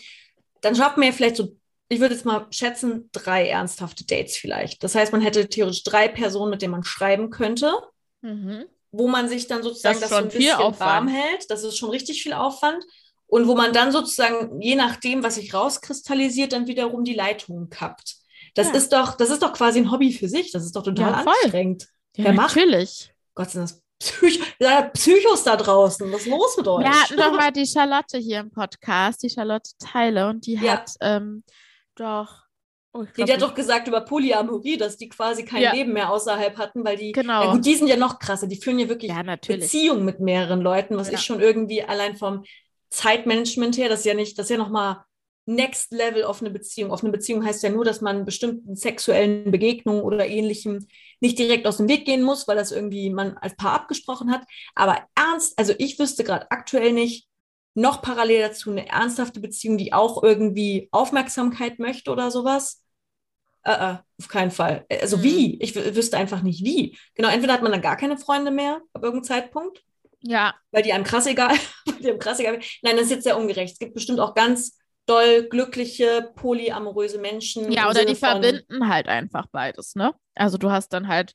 [0.60, 1.56] dann schafft man ja vielleicht so,
[1.88, 4.82] ich würde jetzt mal schätzen, drei ernsthafte Dates vielleicht.
[4.82, 7.72] Das heißt, man hätte theoretisch drei Personen, mit denen man schreiben könnte.
[8.22, 8.64] Mhm.
[8.90, 11.50] Wo man sich dann sozusagen das, das so ein bisschen warm hält.
[11.50, 12.82] Das ist schon richtig viel Aufwand
[13.26, 18.16] und wo man dann sozusagen, je nachdem, was sich rauskristallisiert, dann wiederum die Leitungen kappt.
[18.54, 18.74] Das ja.
[18.74, 20.52] ist doch, das ist doch quasi ein Hobby für sich.
[20.52, 21.88] Das ist doch total ja, anstrengend.
[22.16, 23.12] Ja, Wer natürlich.
[23.34, 26.10] Gott sei Dank, Psych ja, Psychos da draußen.
[26.12, 26.84] Was ist los mit euch?
[26.84, 30.72] Wir hatten doch mal die Charlotte hier im Podcast, die Charlotte Teile, und die ja.
[30.72, 31.44] hat ähm,
[31.94, 32.44] doch.
[32.92, 35.72] Oh, die, die, hat doch gesagt über Polyamorie, dass die quasi kein ja.
[35.72, 37.44] Leben mehr außerhalb hatten, weil die, genau.
[37.44, 40.62] ja gut, die sind ja noch krasser, die führen ja wirklich ja, Beziehungen mit mehreren
[40.62, 42.44] Leuten, was ich schon irgendwie allein vom
[42.90, 45.04] Zeitmanagement her, das ist ja nicht, das ist ja nochmal
[45.48, 46.90] Next Level offene Beziehung.
[46.90, 50.86] Offene Beziehung heißt ja nur, dass man bestimmten sexuellen Begegnungen oder ähnlichem
[51.20, 54.42] nicht direkt aus dem Weg gehen muss, weil das irgendwie man als Paar abgesprochen hat.
[54.74, 57.28] Aber ernst, also ich wüsste gerade aktuell nicht,
[57.74, 62.82] noch parallel dazu eine ernsthafte Beziehung, die auch irgendwie Aufmerksamkeit möchte oder sowas.
[63.66, 64.86] Uh, uh, auf keinen Fall.
[65.00, 65.22] Also mhm.
[65.22, 65.60] wie?
[65.60, 66.96] Ich wüsste einfach nicht wie.
[67.14, 69.85] Genau, entweder hat man dann gar keine Freunde mehr ab irgendeinem Zeitpunkt
[70.28, 70.54] ja.
[70.70, 71.54] Weil die einem krass egal,
[72.00, 72.60] die einem krass egal.
[72.82, 73.74] Nein, das ist jetzt sehr ungerecht.
[73.74, 77.70] Es gibt bestimmt auch ganz doll glückliche, polyamoröse Menschen.
[77.70, 80.14] Ja, oder Sinne die verbinden halt einfach beides, ne?
[80.34, 81.34] Also du hast dann halt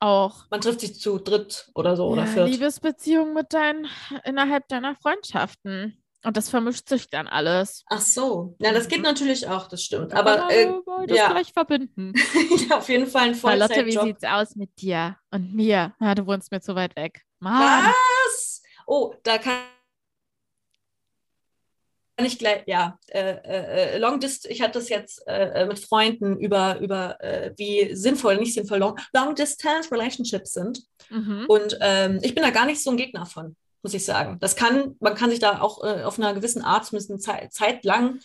[0.00, 0.44] auch.
[0.50, 2.48] Man trifft sich zu dritt oder so ja, oder viert.
[2.48, 3.88] Liebesbeziehungen mit deinen,
[4.24, 6.00] innerhalb deiner Freundschaften.
[6.24, 7.84] Und das vermischt sich dann alles.
[7.88, 8.56] Ach so.
[8.58, 9.04] Ja, das geht mhm.
[9.04, 10.14] natürlich auch, das stimmt.
[10.14, 10.72] Aber äh,
[11.06, 11.30] das ja.
[11.30, 12.14] gleich verbinden.
[12.68, 13.76] ja, auf jeden Fall ein Vollzeitjob.
[13.76, 15.94] Lotte, wie sieht's aus mit dir und mir?
[16.00, 17.20] Ja, du wohnst mir zu weit weg.
[17.44, 17.92] Mann.
[18.26, 18.62] Was?
[18.86, 19.58] Oh, da kann
[22.22, 26.78] ich gleich, ja, äh, äh, Long Distance, ich hatte das jetzt äh, mit Freunden über,
[26.80, 30.82] über äh, wie sinnvoll, nicht sinnvoll Long, Long Distance Relationships sind.
[31.10, 31.44] Mhm.
[31.48, 33.56] Und ähm, ich bin da gar nicht so ein Gegner von.
[33.82, 34.38] muss ich sagen.
[34.40, 37.52] Das kann, man kann sich da auch äh, auf einer gewissen Art, zumindest eine Zeit,
[37.52, 38.20] Zeit lang,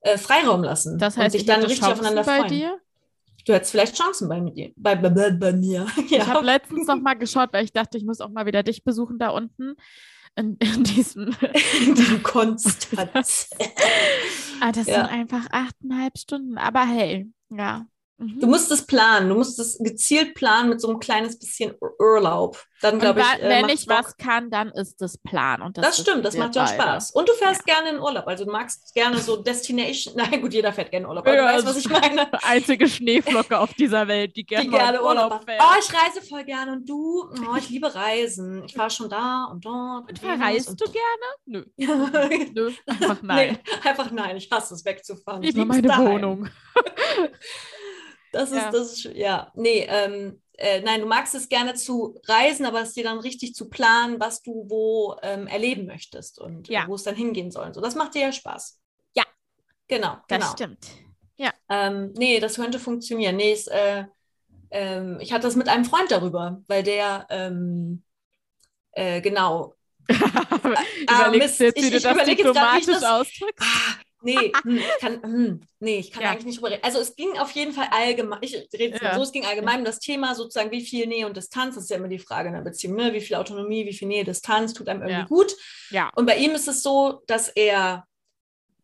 [0.00, 0.98] äh, Freiraum lassen.
[0.98, 2.48] Das heißt, und sich dann richtig aufeinander bei freuen.
[2.48, 2.80] Dir?
[3.48, 4.72] Du hättest vielleicht Chancen bei mir.
[4.76, 5.86] Bei, bei, bei mir.
[6.10, 6.18] Ja.
[6.18, 8.84] Ich habe letztens noch mal geschaut, weil ich dachte, ich muss auch mal wieder dich
[8.84, 9.74] besuchen da unten.
[10.36, 11.34] In, in diesem.
[11.86, 13.48] in Konstanz.
[14.60, 14.96] ah, das ja.
[14.96, 16.58] sind einfach achteinhalb Stunden.
[16.58, 17.86] Aber hey, ja.
[18.20, 18.40] Mhm.
[18.40, 22.60] Du musst es planen, du musst es gezielt planen mit so einem kleines bisschen Urlaub.
[22.80, 23.42] Dann glaube ich.
[23.42, 23.98] Äh, wenn ich Bock.
[23.98, 25.62] was kann, dann ist das Plan.
[25.62, 27.12] Und das, das stimmt, das macht schon Spaß.
[27.12, 27.74] Und du fährst ja.
[27.74, 28.26] gerne in Urlaub.
[28.26, 30.14] Also du magst gerne so Destination.
[30.16, 31.26] Nein, gut, jeder fährt gerne in Urlaub.
[31.26, 32.28] Aber ja, du weißt, was ich meine.
[32.42, 35.62] Einzige Schneeflocke auf dieser Welt, die gerne, die gerne Urlaub, Urlaub fährt.
[35.62, 36.72] Oh, ich reise voll gerne.
[36.72, 37.30] Und du?
[37.30, 38.64] Oh, ich liebe Reisen.
[38.64, 40.10] Ich war schon da und dort.
[40.10, 41.36] Und verreist und du gerne?
[41.46, 41.64] Nö.
[42.52, 42.72] Nö.
[42.86, 43.58] Einfach nein.
[43.62, 44.36] Nee, einfach nein.
[44.36, 45.44] Ich hasse es wegzufahren.
[45.44, 46.06] Ich liebe meine daheim.
[46.06, 46.48] Wohnung.
[48.32, 48.68] Das ja.
[48.68, 49.52] ist das, ja.
[49.54, 53.54] Nee, ähm, äh, nein, du magst es gerne zu reisen, aber es dir dann richtig
[53.54, 56.86] zu planen, was du wo ähm, erleben möchtest und ja.
[56.88, 57.72] wo es dann hingehen soll.
[57.72, 58.80] So, das macht dir ja Spaß.
[59.14, 59.24] Ja.
[59.86, 60.16] Genau.
[60.28, 60.52] Das genau.
[60.52, 60.86] stimmt.
[61.36, 61.52] Ja.
[61.68, 63.36] Ähm, nee, das könnte funktionieren.
[63.36, 64.04] Nee, es, äh,
[64.70, 68.02] ähm, ich hatte das mit einem Freund darüber, weil der ähm,
[68.92, 69.74] äh, genau.
[71.06, 73.60] Ah, jetzt, wie ich, du das diplomatisch ausdrückst?
[73.60, 76.30] Ah, Nee, hm, ich kann, hm, nee, ich kann ja.
[76.30, 76.82] eigentlich nicht drüber reden.
[76.82, 79.14] Also es ging auf jeden Fall allgemein, ich rede ja.
[79.14, 81.90] so, es ging allgemein um das Thema sozusagen, wie viel Nähe und Distanz, das ist
[81.90, 83.12] ja immer die Frage in der Beziehung, ne?
[83.12, 85.26] wie viel Autonomie, wie viel Nähe, Distanz tut einem irgendwie ja.
[85.26, 85.54] gut.
[85.90, 86.10] Ja.
[86.16, 88.04] Und bei ihm ist es so, dass er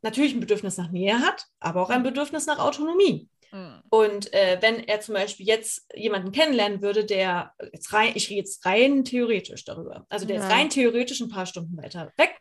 [0.03, 2.05] natürlich ein Bedürfnis nach Nähe hat, aber auch ein mhm.
[2.05, 3.29] Bedürfnis nach Autonomie.
[3.51, 3.83] Mhm.
[3.89, 8.41] Und äh, wenn er zum Beispiel jetzt jemanden kennenlernen würde, der jetzt rein, ich rede
[8.41, 10.43] jetzt rein theoretisch darüber, also der ja.
[10.43, 12.37] jetzt rein theoretisch ein paar Stunden weiter weg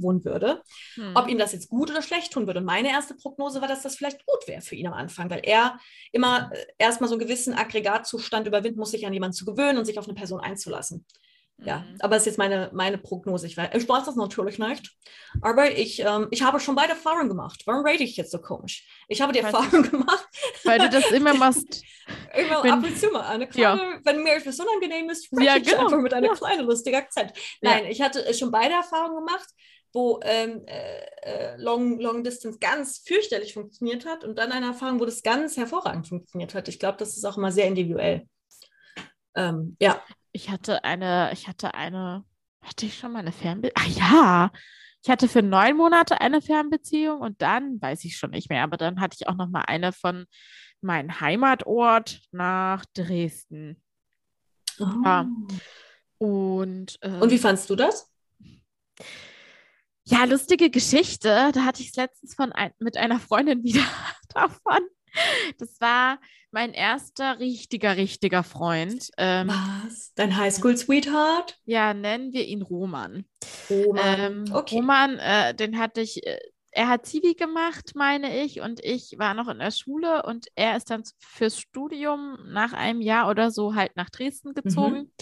[0.00, 0.62] wohnen würde,
[0.94, 1.12] hm.
[1.14, 2.60] ob ihm das jetzt gut oder schlecht tun würde.
[2.60, 5.40] Und meine erste Prognose war, dass das vielleicht gut wäre für ihn am Anfang, weil
[5.44, 5.78] er
[6.12, 9.84] immer äh, erstmal so einen gewissen Aggregatzustand überwinden muss, sich an jemanden zu gewöhnen und
[9.84, 11.04] sich auf eine Person einzulassen.
[11.58, 11.96] Ja, mhm.
[12.00, 13.46] aber das ist jetzt meine, meine Prognose.
[13.46, 14.90] Ich, ich weiß das natürlich nicht.
[15.40, 17.62] Aber ich, ähm, ich habe schon beide Erfahrungen gemacht.
[17.66, 18.86] Warum rede ich jetzt so komisch?
[19.08, 20.26] Ich habe die Erfahrung gemacht.
[20.64, 21.82] Weil du das immer machst.
[22.36, 23.26] immer wenn, ab und zu mal.
[23.26, 24.00] Eine kleine, ja.
[24.02, 25.68] Wenn mir etwas unangenehm ist, spreche ja, genau.
[25.68, 26.34] ich einfach mit einem ja.
[26.34, 27.32] kleinen lustigen Akzent.
[27.60, 29.48] Nein, ich hatte schon beide Erfahrungen gemacht
[29.94, 34.98] wo ähm, äh, äh, Long, Long Distance ganz fürchterlich funktioniert hat und dann eine Erfahrung,
[34.98, 36.68] wo das ganz hervorragend funktioniert hat.
[36.68, 38.28] Ich glaube, das ist auch immer sehr individuell.
[39.36, 40.02] Ähm, ja.
[40.32, 42.24] Ich hatte eine, ich hatte eine,
[42.60, 43.76] hatte ich schon mal eine Fernbeziehung?
[43.76, 44.52] Ah ja,
[45.02, 48.76] ich hatte für neun Monate eine Fernbeziehung und dann weiß ich schon nicht mehr, aber
[48.76, 50.26] dann hatte ich auch noch mal eine von
[50.80, 53.80] meinem Heimatort nach Dresden.
[54.80, 54.86] Oh.
[55.04, 55.28] Ja.
[56.18, 58.10] Und, äh, und wie fandst du das?
[60.06, 61.50] Ja, lustige Geschichte.
[61.52, 63.84] Da hatte ich es letztens von ein, mit einer Freundin wieder
[64.34, 64.80] davon.
[65.58, 66.18] Das war
[66.50, 69.10] mein erster richtiger, richtiger Freund.
[69.16, 70.12] Ähm, Was?
[70.14, 71.58] Dein Highschool-Sweetheart?
[71.64, 73.24] Ja, nennen wir ihn Roman.
[73.70, 74.20] Roman.
[74.20, 74.76] Ähm, okay.
[74.76, 76.38] Roman, äh, den hatte ich, äh,
[76.70, 80.76] er hat Zivi gemacht, meine ich, und ich war noch in der Schule und er
[80.76, 84.98] ist dann fürs Studium nach einem Jahr oder so halt nach Dresden gezogen.
[84.98, 85.12] Mhm.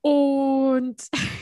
[0.00, 1.02] Und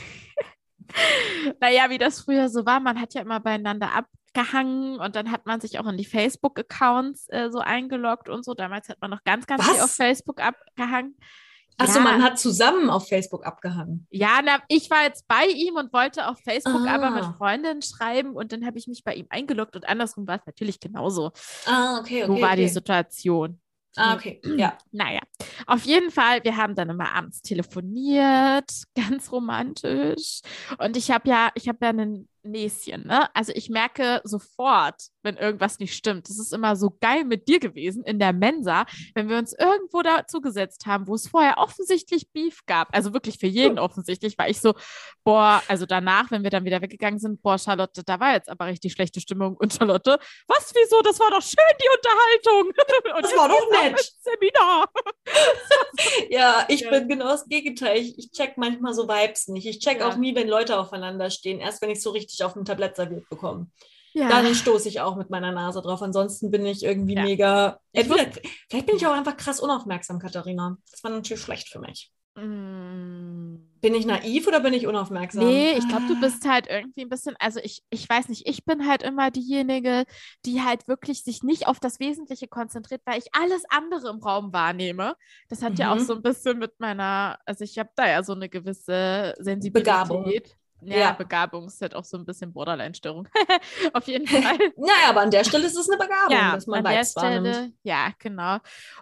[1.59, 5.45] naja, wie das früher so war, man hat ja immer beieinander abgehangen und dann hat
[5.45, 8.53] man sich auch in die Facebook-Accounts äh, so eingeloggt und so.
[8.53, 9.73] Damals hat man noch ganz, ganz Was?
[9.73, 11.15] viel auf Facebook abgehangen.
[11.79, 12.03] Achso, ja.
[12.03, 14.07] man hat zusammen auf Facebook abgehangen.
[14.09, 16.95] Ja, na, ich war jetzt bei ihm und wollte auf Facebook ah.
[16.95, 20.37] aber mit Freundinnen schreiben und dann habe ich mich bei ihm eingeloggt und andersrum war
[20.37, 21.31] es natürlich genauso.
[21.67, 22.35] Ah, okay, okay.
[22.35, 22.61] So war okay.
[22.61, 23.61] die Situation.
[23.97, 24.77] Ah, okay, ja.
[24.91, 25.19] Naja,
[25.65, 30.41] auf jeden Fall, wir haben dann immer abends telefoniert, ganz romantisch.
[30.77, 33.05] Und ich habe ja, ich habe ja einen Näschen.
[33.07, 33.33] Ne?
[33.35, 36.29] Also ich merke sofort, wenn irgendwas nicht stimmt.
[36.29, 40.01] Das ist immer so geil mit dir gewesen in der Mensa, wenn wir uns irgendwo
[40.01, 42.95] dazu gesetzt haben, wo es vorher offensichtlich Beef gab.
[42.95, 44.73] Also wirklich für jeden offensichtlich, war ich so,
[45.23, 48.67] boah, also danach, wenn wir dann wieder weggegangen sind, boah, Charlotte, da war jetzt aber
[48.67, 49.57] richtig schlechte Stimmung.
[49.57, 51.01] Und Charlotte, was, wieso?
[51.01, 52.73] Das war doch schön, die Unterhaltung.
[53.15, 54.13] Und das war doch nett.
[54.21, 54.89] Seminar.
[56.29, 56.89] ja, ich ja.
[56.89, 57.97] bin genau das Gegenteil.
[57.97, 59.67] Ich, ich check manchmal so Vibes nicht.
[59.67, 60.09] Ich check ja.
[60.09, 61.59] auch nie, wenn Leute aufeinander stehen.
[61.59, 63.71] Erst wenn ich so richtig richtig auf dem Tablett serviert bekommen.
[64.13, 64.29] Ja.
[64.29, 66.01] Dann stoße ich auch mit meiner Nase drauf.
[66.01, 67.23] Ansonsten bin ich irgendwie ja.
[67.23, 67.79] mega.
[67.93, 68.31] Entweder,
[68.69, 70.77] vielleicht bin ich auch einfach krass unaufmerksam, Katharina.
[70.89, 72.11] Das war natürlich schlecht für mich.
[72.35, 73.57] Mm.
[73.79, 75.45] Bin ich naiv oder bin ich unaufmerksam?
[75.45, 78.65] Nee, ich glaube, du bist halt irgendwie ein bisschen, also ich, ich weiß nicht, ich
[78.65, 80.03] bin halt immer diejenige,
[80.45, 84.51] die halt wirklich sich nicht auf das Wesentliche konzentriert, weil ich alles andere im Raum
[84.51, 85.15] wahrnehme.
[85.47, 85.77] Das hat mhm.
[85.77, 86.05] ja auch mhm.
[86.05, 89.83] so ein bisschen mit meiner, also ich habe da ja so eine gewisse Sensibilität.
[89.83, 90.31] Begabung.
[90.81, 91.11] Ja, ja.
[91.11, 93.27] Begabung ist halt auch so ein bisschen Borderline-Störung.
[93.93, 94.57] Auf jeden Fall.
[94.77, 97.71] naja, aber an der Stelle ist es eine Begabung, ja, dass man an der Stelle,
[97.83, 98.57] Ja, genau.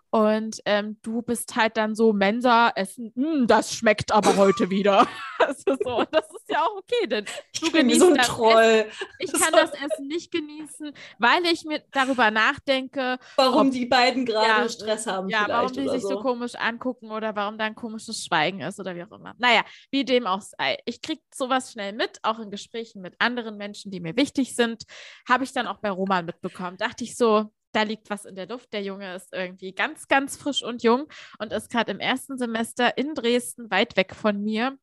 [0.10, 5.08] Und ähm, du bist halt dann so Mensa essen, hm, das schmeckt aber heute wieder.
[5.40, 7.26] also so, das ist ja auch okay, denn
[7.60, 8.64] du genießt so ein Troll.
[8.64, 9.08] Essen.
[9.20, 14.26] Ich kann das Essen nicht genießen, weil ich mir darüber nachdenke, warum ob, die beiden
[14.26, 15.30] gerade ja, Stress haben.
[15.30, 16.10] Ja, warum die sich so.
[16.10, 19.36] so komisch angucken oder warum da ein komisches Schweigen ist oder wie auch immer.
[19.38, 20.78] Naja, wie dem auch sei.
[20.86, 24.84] Ich kriege sowas schnell mit, auch in Gesprächen mit anderen Menschen, die mir wichtig sind.
[25.28, 26.78] Habe ich dann auch bei Roman mitbekommen.
[26.78, 28.72] Dachte ich so, da liegt was in der Luft.
[28.72, 31.08] Der Junge ist irgendwie ganz, ganz frisch und jung
[31.40, 34.78] und ist gerade im ersten Semester in Dresden, weit weg von mir.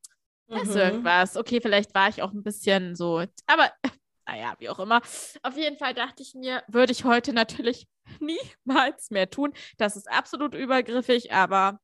[0.48, 0.80] Da ist mhm.
[0.80, 1.36] irgendwas.
[1.36, 3.70] Okay, vielleicht war ich auch ein bisschen so, aber
[4.26, 5.00] naja, wie auch immer.
[5.42, 7.86] Auf jeden Fall dachte ich mir, würde ich heute natürlich
[8.20, 9.52] niemals mehr tun.
[9.78, 11.80] Das ist absolut übergriffig, aber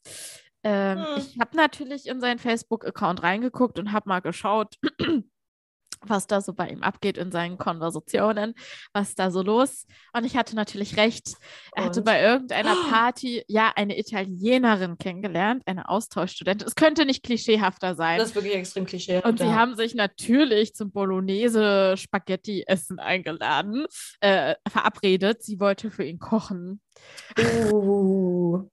[0.64, 1.16] ähm, hm.
[1.18, 4.74] ich habe natürlich in seinen Facebook-Account reingeguckt und habe mal geschaut,
[6.00, 8.54] was da so bei ihm abgeht in seinen Konversationen,
[8.92, 9.86] was da so los.
[10.12, 11.34] Und ich hatte natürlich recht.
[11.72, 16.66] Er hatte bei irgendeiner Party ja eine Italienerin kennengelernt, eine Austauschstudentin.
[16.66, 18.18] Es könnte nicht klischeehafter sein.
[18.18, 19.26] Das ist wirklich extrem klischeehaft.
[19.26, 19.54] Und sie ja.
[19.54, 23.86] haben sich natürlich zum Bolognese-Spaghetti-Essen eingeladen,
[24.20, 25.42] äh, verabredet.
[25.42, 26.80] Sie wollte für ihn kochen.
[27.72, 28.68] Uh.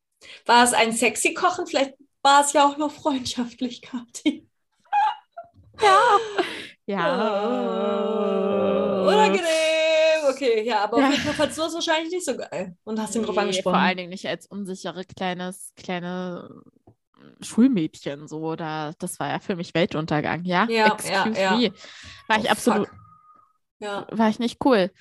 [0.45, 1.67] War es ein sexy Kochen?
[1.67, 4.47] Vielleicht war es ja auch noch freundschaftlich, Kathi.
[5.81, 6.17] ja.
[6.87, 7.45] Ja.
[9.03, 9.45] Oh, unangenehm.
[10.29, 11.07] Okay, ja, aber ja.
[11.07, 13.37] auf jeden Fall fandst du das wahrscheinlich nicht so geil und hast ihn nee, drauf
[13.37, 13.75] angesprochen.
[13.75, 16.63] Vor allen Dingen nicht als unsichere kleines, kleine
[17.41, 18.55] Schulmädchen so.
[18.55, 20.67] Da, das war ja für mich Weltuntergang, ja?
[20.69, 21.71] Ja, Excuse ja, ja.
[22.27, 22.89] War ich oh, absolut.
[23.79, 24.07] Ja.
[24.11, 24.91] War ich nicht cool.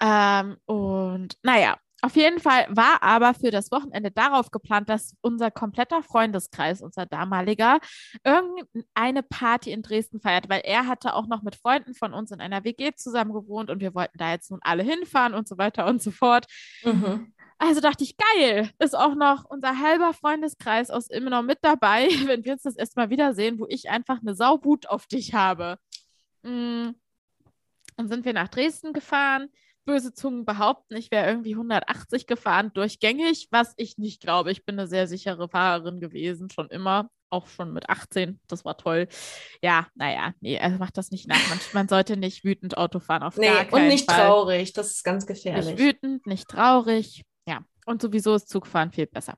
[0.00, 5.52] Ähm, und naja, auf jeden Fall war aber für das Wochenende darauf geplant, dass unser
[5.52, 7.78] kompletter Freundeskreis, unser damaliger,
[8.24, 12.40] irgendeine Party in Dresden feiert, weil er hatte auch noch mit Freunden von uns in
[12.40, 15.86] einer WG zusammen gewohnt und wir wollten da jetzt nun alle hinfahren und so weiter
[15.86, 16.46] und so fort.
[16.82, 17.32] Mhm.
[17.58, 22.08] Also dachte ich, geil, ist auch noch unser halber Freundeskreis aus immer noch mit dabei,
[22.26, 25.78] wenn wir uns das erstmal wiedersehen, wo ich einfach eine Saubut auf dich habe.
[26.42, 26.90] Mm.
[27.96, 29.48] Dann sind wir nach Dresden gefahren
[29.84, 34.50] böse Zungen behaupten, ich wäre irgendwie 180 gefahren durchgängig, was ich nicht glaube.
[34.52, 38.40] Ich bin eine sehr sichere Fahrerin gewesen, schon immer, auch schon mit 18.
[38.46, 39.08] Das war toll.
[39.62, 41.48] Ja, naja, nee, also macht das nicht nach.
[41.48, 44.26] Man, man sollte nicht wütend Auto fahren auf nee, gar keinen und nicht Fall.
[44.26, 45.66] traurig, das ist ganz gefährlich.
[45.66, 47.22] Nicht wütend, nicht traurig.
[47.48, 49.34] Ja, und sowieso ist Zugfahren viel besser.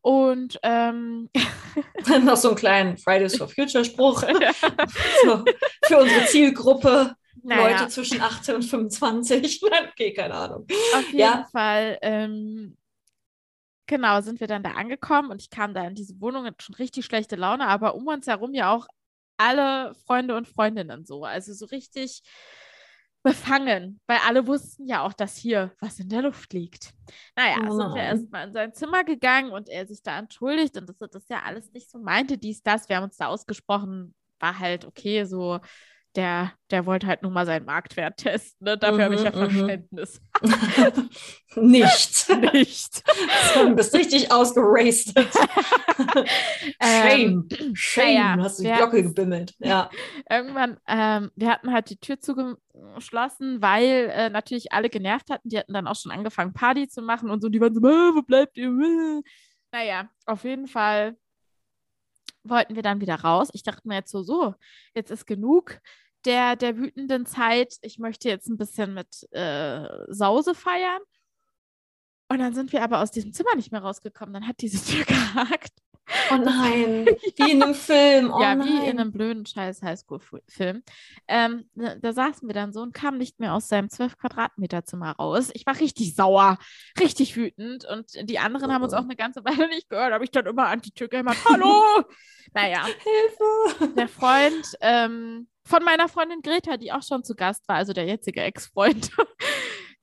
[0.00, 1.30] Und ähm,
[2.24, 5.44] noch so einen kleinen Fridays for Future Spruch so,
[5.84, 7.78] für unsere Zielgruppe naja.
[7.78, 9.62] Leute zwischen 18 und 25.
[9.90, 10.66] okay, keine Ahnung.
[10.94, 11.46] Auf jeden ja.
[11.52, 12.76] Fall, ähm,
[13.86, 16.74] genau, sind wir dann da angekommen und ich kam da in diese Wohnung mit schon
[16.76, 18.86] richtig schlechte Laune, aber um uns herum ja auch
[19.36, 21.24] alle Freunde und Freundinnen so.
[21.24, 22.22] Also so richtig
[23.24, 26.92] befangen, weil alle wussten ja auch, dass hier was in der Luft liegt.
[27.34, 27.76] Naja, oh.
[27.76, 31.08] sind wir erstmal in sein Zimmer gegangen und er sich da entschuldigt und dass er
[31.08, 32.88] das ja alles nicht so meinte, dies, das.
[32.88, 35.58] Wir haben uns da ausgesprochen, war halt okay, so
[36.16, 38.64] der, der wollte halt nur mal seinen Marktwert testen.
[38.64, 38.78] Ne?
[38.78, 39.50] Dafür mhm, habe ich ja mhm.
[39.50, 40.20] Verständnis.
[41.56, 42.28] nicht.
[42.52, 43.02] nicht.
[43.54, 45.28] du bist richtig ausgerastet.
[46.80, 47.48] Shame.
[47.50, 48.14] Ähm, Shame.
[48.14, 49.54] Ja, hast du die Glocke gebimmelt.
[49.58, 49.90] Ja.
[50.30, 55.48] Irgendwann, ähm, wir hatten halt die Tür zugeschlossen, weil äh, natürlich alle genervt hatten.
[55.48, 57.48] Die hatten dann auch schon angefangen, Party zu machen und so.
[57.48, 58.70] Die waren so, wo bleibt ihr?
[59.72, 61.16] Naja, auf jeden Fall
[62.44, 63.48] wollten wir dann wieder raus.
[63.52, 64.54] Ich dachte mir jetzt so, so,
[64.94, 65.80] jetzt ist genug
[66.24, 67.76] der, der wütenden Zeit.
[67.82, 71.00] Ich möchte jetzt ein bisschen mit äh, Sause feiern.
[72.28, 74.32] Und dann sind wir aber aus diesem Zimmer nicht mehr rausgekommen.
[74.32, 75.83] Dann hat diese Tür gehakt.
[76.30, 78.32] Oh nein, wie in einem Film.
[78.32, 78.68] Oh ja, nein.
[78.68, 80.82] wie in einem blöden scheiß Highschool-Film.
[81.28, 84.84] Ähm, da, da saßen wir dann so und kamen nicht mehr aus seinem 12 Quadratmeter
[84.84, 85.50] Zimmer raus.
[85.54, 86.58] Ich war richtig sauer,
[87.00, 90.12] richtig wütend und die anderen haben uns auch eine ganze Weile nicht gehört.
[90.12, 91.38] Habe ich dann immer an die Tür gemacht.
[91.48, 92.04] Hallo!
[92.54, 92.84] naja.
[92.84, 93.94] Hilfe!
[93.94, 98.04] Der Freund ähm, von meiner Freundin Greta, die auch schon zu Gast war, also der
[98.04, 99.10] jetzige Ex-Freund,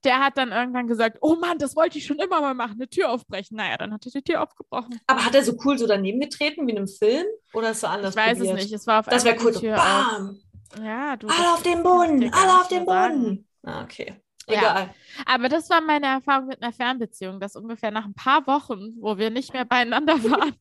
[0.03, 2.89] der hat dann irgendwann gesagt, oh Mann, das wollte ich schon immer mal machen, eine
[2.89, 3.57] Tür aufbrechen.
[3.57, 4.99] Naja, dann hat er die Tür aufgebrochen.
[5.07, 7.25] Aber hat er so cool so daneben getreten wie in einem Film?
[7.53, 8.57] Oder ist so anders Ich weiß probiert?
[8.57, 10.39] es nicht, es war auf Das wäre cool, Tür bam!
[10.81, 11.27] Ja, du.
[11.27, 13.47] Alle auf den Boden, alle auf den Boden.
[13.63, 14.15] Ah, okay.
[14.47, 14.85] Egal.
[14.85, 14.93] Ja.
[15.25, 19.17] Aber das war meine Erfahrung mit einer Fernbeziehung, dass ungefähr nach ein paar Wochen, wo
[19.17, 20.55] wir nicht mehr beieinander waren,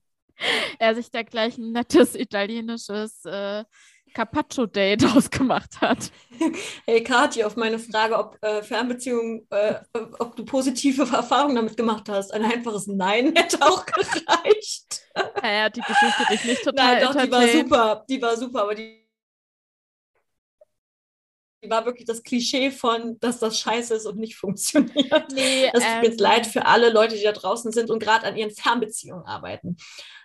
[0.79, 3.64] er sich da gleich ein nettes italienisches äh,
[4.12, 6.10] Carpaccio-Date ausgemacht hat.
[6.86, 9.74] Hey Kathi, auf meine Frage, ob äh, Fernbeziehung, äh,
[10.18, 15.02] ob du positive Erfahrungen damit gemacht hast, ein einfaches Nein hätte auch gereicht.
[15.42, 18.74] Naja, die Geschichte dich nicht total Nein, doch, die war super, die war super, aber
[18.74, 19.00] die
[21.68, 25.30] war wirklich das Klischee von, dass das scheiße ist und nicht funktioniert.
[25.32, 28.26] Nee, das tut ähm, mir leid für alle Leute, die da draußen sind und gerade
[28.26, 29.76] an ihren Fernbeziehungen arbeiten.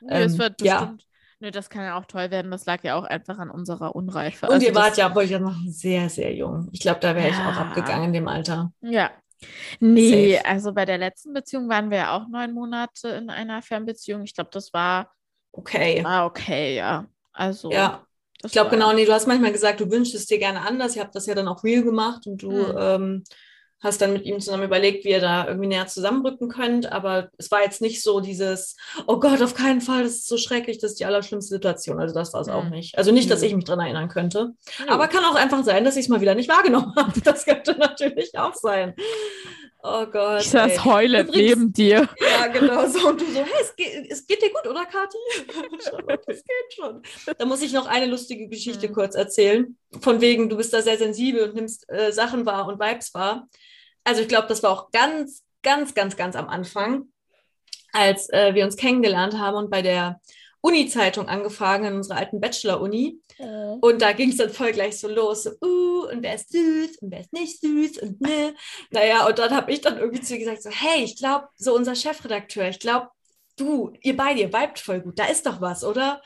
[0.01, 1.01] Nee, ähm, es wird bestimmt.
[1.01, 1.14] Ja.
[1.39, 2.51] Nö, das kann ja auch toll werden.
[2.51, 4.45] Das lag ja auch einfach an unserer Unreife.
[4.47, 6.69] Und also ihr wart ja, wollte ich ja noch sehr, sehr jung.
[6.71, 7.33] Ich glaube, da wäre ja.
[7.33, 8.71] ich auch abgegangen in dem Alter.
[8.81, 9.11] Ja.
[9.79, 10.45] Nee, Safe.
[10.45, 14.23] also bei der letzten Beziehung waren wir ja auch neun Monate in einer Fernbeziehung.
[14.23, 15.11] Ich glaube, das war
[15.51, 16.03] okay.
[16.03, 17.05] War okay, ja.
[17.33, 17.71] Also.
[17.71, 18.05] Ja.
[18.43, 20.95] Ich glaube genau, nee, du hast manchmal gesagt, du wünschst es dir gerne anders.
[20.95, 22.75] Ihr habt das ja dann auch real gemacht und du mhm.
[22.77, 23.23] ähm,
[23.81, 26.91] hast dann mit ihm zusammen überlegt, wie ihr da irgendwie näher zusammenrücken könnt.
[26.91, 28.75] Aber es war jetzt nicht so dieses,
[29.07, 31.99] oh Gott, auf keinen Fall, das ist so schrecklich, das ist die allerschlimmste Situation.
[31.99, 32.53] Also das war es mhm.
[32.53, 32.97] auch nicht.
[32.97, 33.45] Also nicht, dass mhm.
[33.47, 34.53] ich mich dran erinnern könnte.
[34.79, 34.89] Mhm.
[34.89, 37.19] Aber kann auch einfach sein, dass ich es mal wieder nicht wahrgenommen habe.
[37.21, 38.95] Das könnte natürlich auch sein.
[39.87, 40.41] Oh Gott.
[40.41, 42.09] Ich saß heulend Übrigens, neben dir.
[42.19, 43.09] Ja, genau so.
[43.09, 45.17] Und du so, hey, es geht, es geht dir gut, oder, Kathi?
[46.27, 47.03] es geht schon.
[47.37, 48.93] Da muss ich noch eine lustige Geschichte mhm.
[48.93, 49.77] kurz erzählen.
[50.01, 53.47] Von wegen, du bist da sehr sensibel und nimmst äh, Sachen wahr und Vibes wahr.
[54.03, 57.09] Also ich glaube, das war auch ganz, ganz, ganz, ganz am Anfang,
[57.93, 60.19] als äh, wir uns kennengelernt haben und bei der
[60.65, 63.21] Uni-Zeitung angefangen, in unserer alten Bachelor-Uni.
[63.37, 63.77] Mhm.
[63.81, 66.97] Und da ging es dann voll gleich so los, so, uh, und wer ist süß
[67.01, 68.55] und wer ist nicht süß und ne.
[68.89, 71.75] Naja, und dann habe ich dann irgendwie zu ihr gesagt, so, hey, ich glaube, so
[71.75, 73.09] unser Chefredakteur, ich glaube,
[73.57, 76.21] du, ihr beide, ihr vibet voll gut, da ist doch was, oder?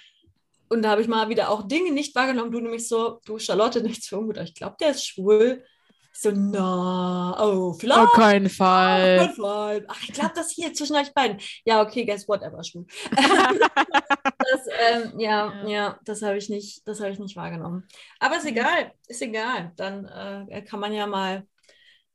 [0.69, 3.81] Und da habe ich mal wieder auch Dinge nicht wahrgenommen, du nämlich so, du Charlotte,
[3.83, 5.65] nichts für ungut, ich glaube, der ist schwul.
[6.21, 7.97] So, na, oh, vielleicht.
[7.97, 9.19] Auf keinen Fall.
[9.19, 9.85] Auf keinen Fall.
[9.87, 11.39] Ach, ich glaube, das hier zwischen euch beiden.
[11.63, 12.85] Ja, okay, guess whatever, schwul.
[13.11, 17.87] das, ähm, ja, ja, ja, das habe ich nicht, das habe ich nicht wahrgenommen.
[18.19, 18.49] Aber ist mhm.
[18.49, 19.71] egal, ist egal.
[19.77, 21.47] Dann äh, kann man ja mal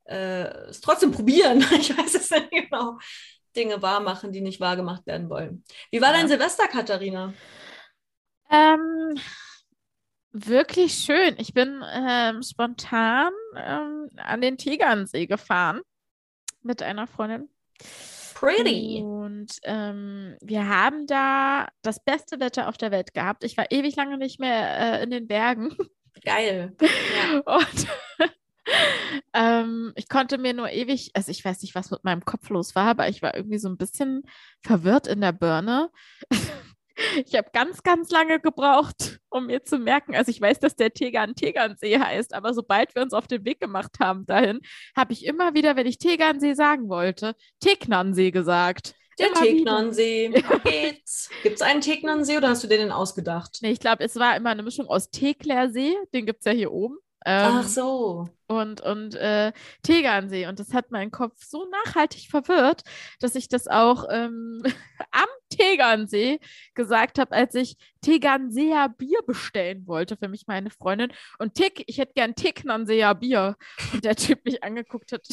[0.03, 1.61] äh, es trotzdem probieren.
[1.71, 2.99] ich weiß es nicht genau.
[3.55, 5.63] Dinge wahrmachen, die nicht wahrgemacht werden wollen.
[5.89, 6.19] Wie war ja.
[6.19, 7.33] dein Silvester, Katharina?
[8.51, 9.19] Ähm,
[10.35, 11.35] wirklich schön.
[11.37, 15.81] Ich bin ähm, spontan ähm, an den Tegernsee gefahren
[16.61, 17.49] mit einer Freundin.
[18.33, 19.01] Pretty.
[19.01, 23.45] Und ähm, wir haben da das beste Wetter auf der Welt gehabt.
[23.45, 25.75] Ich war ewig lange nicht mehr äh, in den Bergen.
[26.23, 26.75] Geil.
[26.81, 27.39] Ja.
[27.45, 27.87] Und
[29.33, 32.75] ähm, ich konnte mir nur ewig, also ich weiß nicht, was mit meinem Kopf los
[32.75, 34.23] war, aber ich war irgendwie so ein bisschen
[34.61, 35.89] verwirrt in der Birne.
[37.25, 40.93] Ich habe ganz, ganz lange gebraucht, um mir zu merken, also ich weiß, dass der
[40.93, 44.61] Tegan Tegernsee heißt, aber sobald wir uns auf den Weg gemacht haben dahin,
[44.95, 48.95] habe ich immer wieder, wenn ich Tegernsee sagen wollte, Tegnansee gesagt.
[49.17, 50.29] Der Tegnansee.
[50.63, 51.29] Geht's.
[51.43, 53.59] Gibt es einen Tegnansee oder hast du dir den ausgedacht?
[53.61, 56.71] Nee, ich glaube, es war immer eine Mischung aus Teglersee, den gibt es ja hier
[56.71, 56.97] oben.
[57.25, 58.29] Ähm, Ach so.
[58.47, 60.45] Und, und äh, Tegernsee.
[60.47, 62.83] Und das hat meinen Kopf so nachhaltig verwirrt,
[63.19, 64.61] dass ich das auch ähm,
[65.11, 66.39] am Tegernsee
[66.73, 71.11] gesagt habe, als ich Tegernseer Bier bestellen wollte für mich meine Freundin.
[71.39, 73.55] Und Tick, ich hätte gern Tegnernseer Bier.
[73.93, 75.25] Und der Typ mich angeguckt hat.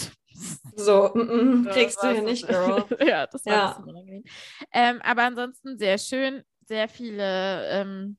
[0.77, 2.85] So, mm, mm, kriegst du hier nicht, Girl.
[3.07, 3.83] ja, das war ja.
[3.87, 4.25] unangenehm.
[4.73, 8.17] Ähm, aber ansonsten sehr schön, sehr viele ähm,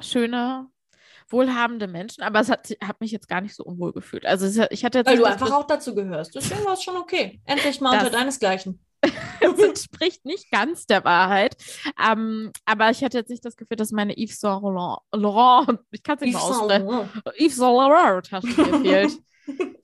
[0.00, 0.68] schöne
[1.28, 4.26] wohlhabende Menschen, aber es hat, hat mich jetzt gar nicht so unwohl gefühlt.
[4.26, 6.34] Also es, ich hatte jetzt Weil du einfach auch dazu gehörst.
[6.34, 7.40] Deswegen war es schon okay.
[7.44, 8.84] Endlich mal unter deinesgleichen.
[9.40, 11.56] das entspricht nicht ganz der Wahrheit.
[12.02, 16.16] Ähm, aber ich hatte jetzt nicht das Gefühl, dass meine Yves Saint Laurent, ich kann
[16.16, 19.18] es nicht Yves mal aussprechen, Yves Saint Laurent Tasche mir fehlt.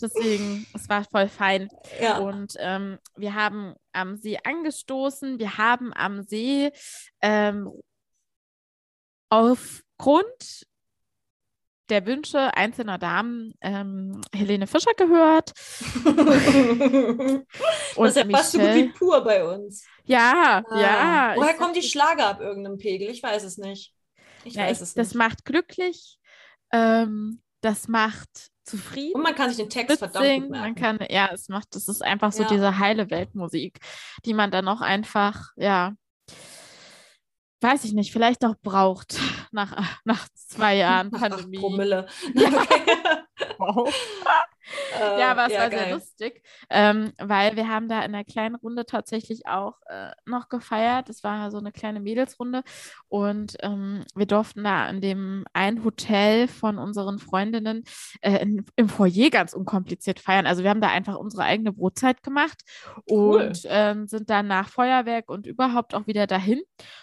[0.01, 1.69] Deswegen, es war voll fein.
[2.01, 2.19] Ja.
[2.19, 5.41] Und ähm, wir haben am See angestoßen.
[5.41, 6.71] Wir haben am See
[7.21, 7.71] ähm,
[9.31, 10.67] aufgrund
[11.89, 15.53] der Wünsche einzelner Damen ähm, Helene Fischer gehört.
[16.05, 17.47] und
[17.97, 19.85] das ist ja fast so gut wie pur bei uns.
[20.05, 20.81] Ja, ah.
[20.81, 21.33] ja.
[21.37, 23.09] Woher kommen die Schlager ab irgendeinem Pegel?
[23.09, 23.95] Ich weiß es nicht.
[24.45, 25.07] Ich ja, weiß ich, es nicht.
[25.07, 26.19] Das macht glücklich.
[26.73, 29.15] Ähm, das macht zufrieden.
[29.15, 32.03] Und man kann sich den Text verdammt gut Man kann, ja, es macht, das ist
[32.03, 32.49] einfach so ja.
[32.49, 33.79] diese heile Weltmusik,
[34.25, 35.95] die man dann auch einfach, ja,
[37.61, 39.19] weiß ich nicht, vielleicht auch braucht
[39.53, 41.57] nach, nach zwei Jahren Pandemie.
[41.59, 42.07] Ach, Promille.
[43.59, 43.95] wow.
[45.01, 45.79] ja, aber es ja, war geil.
[45.79, 50.49] sehr lustig, ähm, weil wir haben da in einer kleinen Runde tatsächlich auch äh, noch
[50.49, 51.09] gefeiert.
[51.09, 52.63] Es war so eine kleine Mädelsrunde
[53.09, 57.85] und ähm, wir durften da in dem einen Hotel von unseren Freundinnen
[58.21, 60.47] äh, in, im Foyer ganz unkompliziert feiern.
[60.47, 62.63] Also wir haben da einfach unsere eigene Brotzeit gemacht
[63.11, 63.43] cool.
[63.43, 66.63] und ähm, sind dann nach Feuerwerk und überhaupt auch wieder dahin.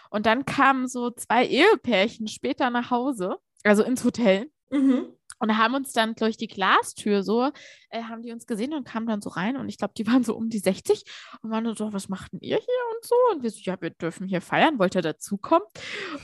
[0.10, 4.50] Und dann kamen so zwei Ehepärchen später nach Hause, also ins Hotel.
[4.70, 5.08] Mhm.
[5.40, 7.52] Und haben uns dann durch die Glastür so,
[7.90, 10.24] äh, haben die uns gesehen und kamen dann so rein und ich glaube, die waren
[10.24, 11.04] so um die 60
[11.42, 13.16] und waren so, was machten ihr hier und so?
[13.32, 15.68] Und wir so, ja, wir dürfen hier feiern, wollt ihr dazukommen?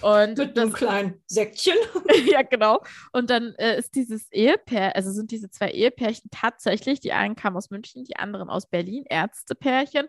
[0.01, 1.75] Und Mit das, einem kleinen Säckchen.
[2.25, 2.81] ja, genau.
[3.11, 7.57] Und dann äh, ist dieses Ehepaar, also sind diese zwei Ehepärchen tatsächlich, die einen kamen
[7.57, 10.07] aus München, die anderen aus Berlin, Ärztepärchen,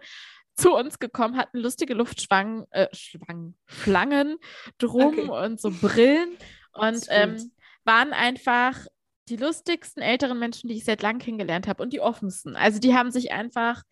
[0.54, 4.36] zu uns gekommen, hatten lustige Luftschwangen, äh, Schwangen, Schlangen
[4.78, 5.46] drum okay.
[5.46, 6.36] und so Brillen
[6.74, 7.50] und ähm,
[7.84, 8.86] waren einfach
[9.28, 12.56] die lustigsten älteren Menschen, die ich seit langem kennengelernt habe und die offensten.
[12.56, 13.82] Also die haben sich einfach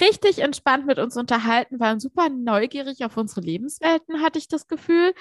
[0.00, 5.14] richtig entspannt mit uns unterhalten, waren super neugierig auf unsere Lebenswelten, hatte ich das Gefühl,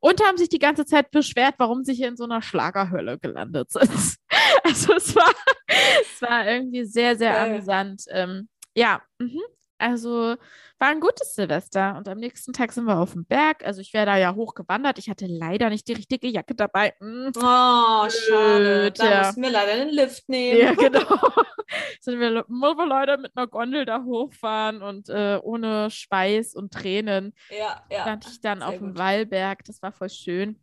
[0.00, 3.70] und haben sich die ganze Zeit beschwert, warum sie hier in so einer Schlagerhölle gelandet
[3.70, 3.90] sind.
[4.64, 5.32] Also es war,
[5.66, 8.04] es war irgendwie sehr, sehr amüsant.
[8.10, 9.40] Ähm, ja, mh.
[9.82, 10.36] Also
[10.78, 13.64] war ein gutes Silvester und am nächsten Tag sind wir auf dem Berg.
[13.64, 14.98] Also ich wäre da ja hochgewandert.
[14.98, 16.94] Ich hatte leider nicht die richtige Jacke dabei.
[17.00, 17.32] Hm.
[17.36, 18.92] Oh, schade.
[18.92, 19.18] Da ja.
[19.26, 20.60] mussten wir leider den Lift nehmen.
[20.60, 21.18] Ja, genau.
[22.00, 26.72] sind wir, mussten wir leider mit einer Gondel da hochfahren und äh, ohne Schweiß und
[26.72, 28.02] Tränen ja, ja.
[28.02, 29.64] stand ich dann Sehr auf dem Wallberg.
[29.64, 30.60] Das war voll schön.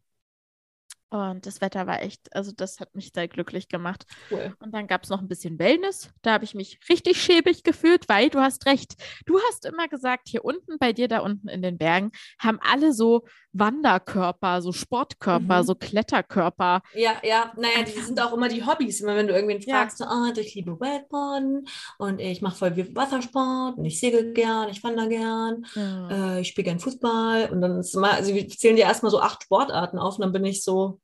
[1.12, 4.06] Und das Wetter war echt, also das hat mich sehr glücklich gemacht.
[4.30, 4.56] Cool.
[4.60, 6.12] Und dann gab es noch ein bisschen Wellness.
[6.22, 8.96] Da habe ich mich richtig schäbig gefühlt, weil du hast recht.
[9.26, 12.94] Du hast immer gesagt, hier unten bei dir, da unten in den Bergen, haben alle
[12.94, 15.66] so Wanderkörper, so Sportkörper, mhm.
[15.66, 16.84] so Kletterkörper.
[16.94, 19.02] Ja, ja, naja, die sind auch immer die Hobbys.
[19.02, 20.06] Immer wenn du irgendwen fragst, ja.
[20.06, 24.70] so, ah, ich liebe Wakeboarden und ich mache voll viel Wassersport und ich segel gern,
[24.70, 26.36] ich wandere gern, ja.
[26.36, 27.50] äh, ich spiele gern Fußball.
[27.50, 30.34] Und dann ist immer, also wir zählen dir erstmal so acht Sportarten auf und dann
[30.34, 30.99] bin ich so,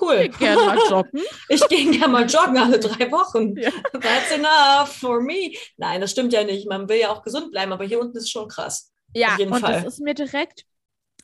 [0.00, 0.14] Cool.
[0.14, 1.20] Ich gehe gerne mal joggen.
[1.48, 3.56] ich gehe gerne mal joggen alle drei Wochen.
[3.56, 3.70] Ja.
[3.92, 5.52] That's enough for me.
[5.76, 6.68] Nein, das stimmt ja nicht.
[6.68, 8.90] Man will ja auch gesund bleiben, aber hier unten ist schon krass.
[9.14, 9.82] Ja, und Fall.
[9.82, 10.64] das ist mir direkt.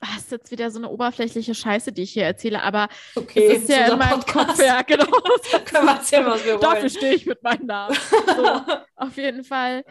[0.00, 3.48] Das ah, ist jetzt wieder so eine oberflächliche Scheiße, die ich hier erzähle, aber okay,
[3.48, 5.06] es ist ja in meinem Kopf, ja, genau.
[5.64, 6.60] Können wir erzählen, was wir wollen.
[6.60, 7.96] Dafür stehe ich mit meinem Namen.
[8.10, 8.60] So,
[8.96, 9.84] auf jeden Fall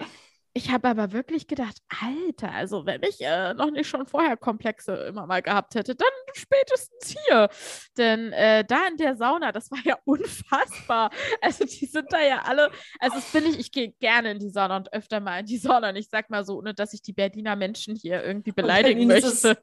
[0.57, 4.93] ich habe aber wirklich gedacht, Alter, also wenn ich äh, noch nicht schon vorher Komplexe
[5.07, 7.47] immer mal gehabt hätte, dann spätestens hier.
[7.95, 11.11] Denn äh, da in der Sauna, das war ja unfassbar.
[11.41, 14.49] Also die sind da ja alle, also das bin ich, ich gehe gerne in die
[14.49, 15.89] Sauna und öfter mal in die Sauna.
[15.89, 19.57] Und ich sag mal so, ohne dass ich die Berliner Menschen hier irgendwie beleidigen möchte.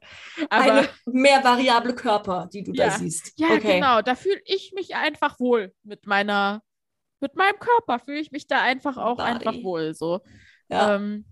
[0.49, 3.33] Aber eine mehr variable Körper, die du ja, da siehst.
[3.35, 3.75] Ja, okay.
[3.75, 4.01] genau.
[4.01, 6.61] Da fühle ich mich einfach wohl mit meiner,
[7.19, 9.29] mit meinem Körper fühle ich mich da einfach auch Body.
[9.29, 10.21] einfach wohl so.
[10.69, 10.95] Ja.
[10.95, 11.25] Ähm,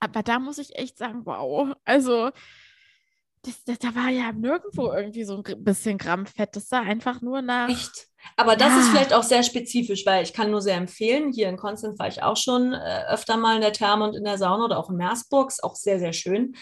[0.00, 1.74] aber da muss ich echt sagen, wow.
[1.84, 2.30] Also,
[3.42, 6.56] das, das, da war ja nirgendwo irgendwie so ein bisschen Grammfett.
[6.56, 7.68] Das sah einfach nur nach.
[7.68, 8.08] Echt?
[8.36, 8.80] Aber das ja.
[8.80, 11.32] ist vielleicht auch sehr spezifisch, weil ich kann nur sehr empfehlen.
[11.32, 14.24] Hier in Konstanz war ich auch schon äh, öfter mal in der Therme und in
[14.24, 15.50] der Sauna oder auch in Meersburg.
[15.50, 16.54] Ist auch sehr, sehr schön.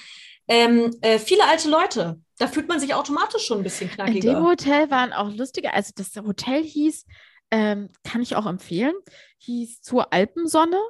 [0.47, 2.21] Ähm, äh, viele alte Leute.
[2.39, 4.29] Da fühlt man sich automatisch schon ein bisschen knackiger.
[4.29, 7.07] In dem Hotel waren auch lustige, also das Hotel hieß,
[7.51, 8.95] ähm, kann ich auch empfehlen,
[9.39, 10.81] hieß zur Alpensonne.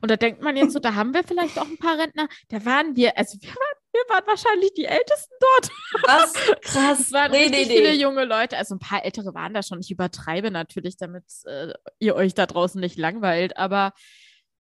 [0.00, 2.28] Und da denkt man jetzt so, da haben wir vielleicht auch ein paar Rentner.
[2.48, 5.70] Da waren wir, also wir waren, wir waren wahrscheinlich die Ältesten dort.
[6.02, 6.32] Was?
[6.62, 7.00] Krass.
[7.00, 8.00] Es waren nee, richtig nee, viele nee.
[8.00, 8.56] junge Leute.
[8.56, 9.80] Also ein paar Ältere waren da schon.
[9.80, 13.56] Ich übertreibe natürlich, damit äh, ihr euch da draußen nicht langweilt.
[13.56, 13.92] Aber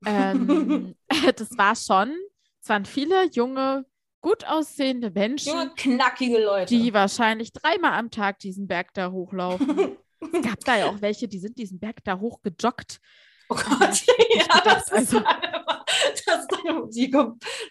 [0.06, 0.94] ähm,
[1.36, 2.14] das war schon,
[2.62, 3.84] es waren viele junge,
[4.20, 5.52] gut aussehende Menschen.
[5.52, 6.74] Junge, knackige Leute.
[6.74, 9.96] Die wahrscheinlich dreimal am Tag diesen Berg da hochlaufen.
[10.20, 13.00] es gab da ja auch welche, die sind diesen Berg da hochgejoggt.
[13.50, 14.02] Oh Gott,
[14.34, 15.26] ja, das, also, ist
[16.26, 17.10] das, ist dann, die,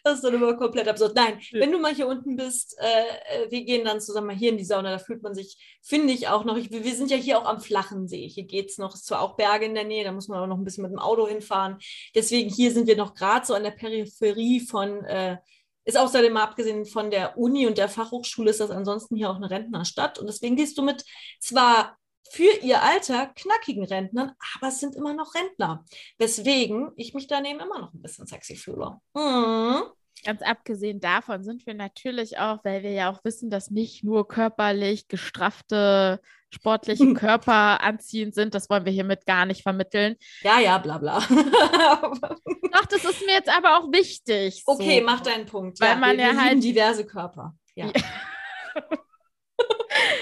[0.04, 1.16] das ist dann immer komplett absurd.
[1.16, 1.60] Nein, ja.
[1.60, 4.58] wenn du mal hier unten bist, äh, äh, wir gehen dann zusammen mal hier in
[4.58, 7.38] die Sauna, da fühlt man sich, finde ich auch noch, ich, wir sind ja hier
[7.38, 8.28] auch am flachen See.
[8.28, 10.40] Hier geht es noch, es ist zwar auch Berge in der Nähe, da muss man
[10.40, 11.78] auch noch ein bisschen mit dem Auto hinfahren.
[12.16, 15.38] Deswegen hier sind wir noch gerade so an der Peripherie von, äh,
[15.86, 19.38] ist außerdem mal abgesehen von der Uni und der Fachhochschule, ist das ansonsten hier auch
[19.38, 20.18] eine Rentnerstadt.
[20.18, 21.06] Und deswegen gehst du mit
[21.40, 21.98] zwar
[22.32, 25.86] für ihr Alter knackigen Rentnern, aber es sind immer noch Rentner.
[26.18, 29.00] Weswegen ich mich daneben immer noch ein bisschen sexy fühle.
[29.14, 29.84] Mhm.
[30.24, 34.28] Ganz abgesehen davon sind wir natürlich auch, weil wir ja auch wissen, dass nicht nur
[34.28, 36.20] körperlich gestraffte
[36.50, 38.56] sportliche Körper anziehend sind.
[38.56, 40.16] Das wollen wir hiermit gar nicht vermitteln.
[40.42, 41.20] Ja, ja, bla bla.
[41.30, 44.64] Doch, das ist mir jetzt aber auch wichtig.
[44.66, 45.06] Okay, so.
[45.06, 45.80] mach deinen Punkt.
[45.80, 47.56] Weil ja, man wir, ja halt diverse Körper.
[47.76, 47.92] Ja.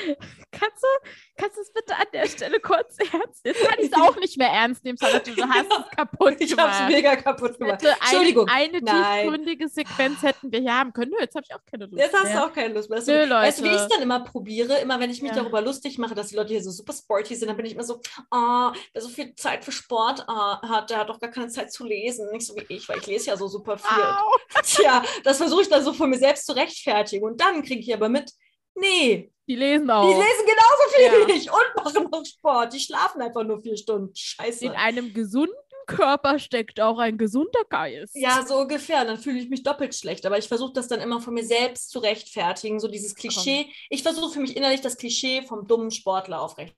[0.08, 0.16] ja.
[0.60, 3.56] Kannst du, kannst du es bitte an der Stelle kurz ernst nehmen?
[3.56, 6.42] Jetzt kann ich es auch nicht mehr ernst nehmen, sondern du hast es kaputt gemacht.
[6.42, 7.80] Ich habe es mega kaputt gemacht.
[7.80, 8.48] Bitte Entschuldigung.
[8.50, 11.12] Eine, eine tiefgründige Sequenz hätten wir hier haben können.
[11.12, 13.00] Nö, jetzt habe ich auch keine Lust Jetzt hast du auch keine Lust mehr.
[13.06, 13.34] Nö, Leute.
[13.34, 14.78] Weißt du, wie ich es dann immer probiere?
[14.80, 15.38] Immer, wenn ich mich ja.
[15.38, 17.84] darüber lustig mache, dass die Leute hier so super sporty sind, dann bin ich immer
[17.84, 18.00] so,
[18.32, 21.72] oh, wer so viel Zeit für Sport oh, hat, der hat doch gar keine Zeit
[21.72, 22.30] zu lesen.
[22.32, 24.04] Nicht so wie ich, weil ich lese ja so super viel.
[24.04, 24.62] Au.
[24.64, 27.26] Tja, das versuche ich dann so von mir selbst zu rechtfertigen.
[27.26, 28.32] Und dann kriege ich aber mit,
[28.76, 29.32] Nee.
[29.48, 30.08] Die lesen auch.
[30.08, 31.28] Die lesen genauso viel ja.
[31.28, 32.74] wie ich und machen noch Sport.
[32.74, 34.14] Die schlafen einfach nur vier Stunden.
[34.16, 34.66] Scheiße.
[34.66, 35.56] In einem gesunden
[35.86, 38.16] Körper steckt auch ein gesunder Geist.
[38.16, 39.06] Ja, so ungefähr.
[39.06, 40.26] Dann fühle ich mich doppelt schlecht.
[40.26, 42.80] Aber ich versuche das dann immer von mir selbst zu rechtfertigen.
[42.80, 43.68] So dieses Klischee.
[43.90, 46.76] Ich versuche für mich innerlich das Klischee vom dummen Sportler aufrecht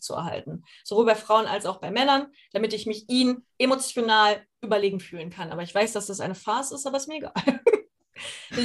[0.00, 0.64] zu erhalten.
[0.84, 5.50] Sowohl bei Frauen als auch bei Männern, damit ich mich ihnen emotional überlegen fühlen kann.
[5.50, 7.34] Aber ich weiß, dass das eine Farce ist, aber ist mir egal.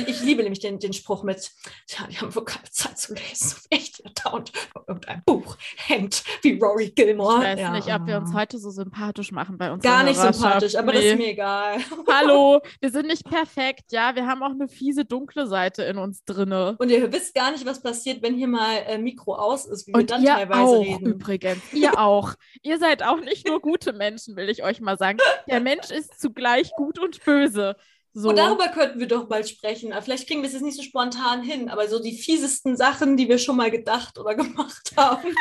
[0.08, 1.52] Ich liebe nämlich den, den Spruch mit,
[1.88, 3.58] ja, die haben wohl keine Zeit zu lesen.
[3.70, 4.52] Echt, dauernd
[4.88, 7.38] irgendein Buch hängt, wie Rory Gilmore.
[7.38, 7.72] Ich weiß ja.
[7.72, 9.84] nicht, ob wir uns heute so sympathisch machen bei uns.
[9.84, 10.98] Gar nicht sympathisch, aber nee.
[11.00, 11.78] das ist mir egal.
[12.10, 14.16] Hallo, wir sind nicht perfekt, ja.
[14.16, 16.76] Wir haben auch eine fiese, dunkle Seite in uns drinne.
[16.80, 19.94] Und ihr wisst gar nicht, was passiert, wenn hier mal äh, Mikro aus ist, wie
[19.94, 21.06] Und wir dann ihr teilweise auch, reden.
[21.06, 22.34] Übrigens, ihr auch.
[22.62, 25.20] ihr seid auch nicht nur gute Menschen, will ich euch mal sagen.
[25.48, 27.76] Der Mensch ist zugleich gut und böse.
[28.16, 28.30] So.
[28.30, 29.92] Und darüber könnten wir doch mal sprechen.
[30.02, 33.28] Vielleicht kriegen wir es jetzt nicht so spontan hin, aber so die fiesesten Sachen, die
[33.28, 35.34] wir schon mal gedacht oder gemacht haben.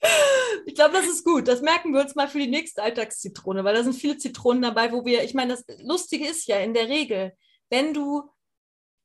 [0.66, 1.46] ich glaube, das ist gut.
[1.46, 4.92] Das merken wir uns mal für die nächste Alltagszitrone, weil da sind viele Zitronen dabei,
[4.92, 7.32] wo wir, ich meine, das Lustige ist ja in der Regel,
[7.68, 8.30] wenn du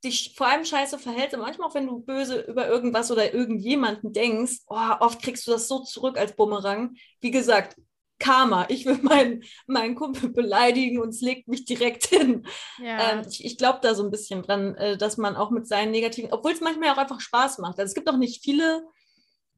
[0.02, 4.14] dich vor allem scheiße verhältst und manchmal auch, wenn du böse über irgendwas oder irgendjemanden
[4.14, 6.96] denkst, oh, oft kriegst du das so zurück als Bumerang.
[7.20, 7.76] Wie gesagt,
[8.20, 8.66] Karma.
[8.68, 12.46] Ich will meinen, meinen Kumpel beleidigen und es legt mich direkt hin.
[12.78, 13.12] Ja.
[13.12, 15.90] Ähm, ich, ich glaube da so ein bisschen dran, äh, dass man auch mit seinen
[15.90, 17.78] negativen, obwohl es manchmal auch einfach Spaß macht.
[17.78, 18.84] Also es gibt auch nicht viele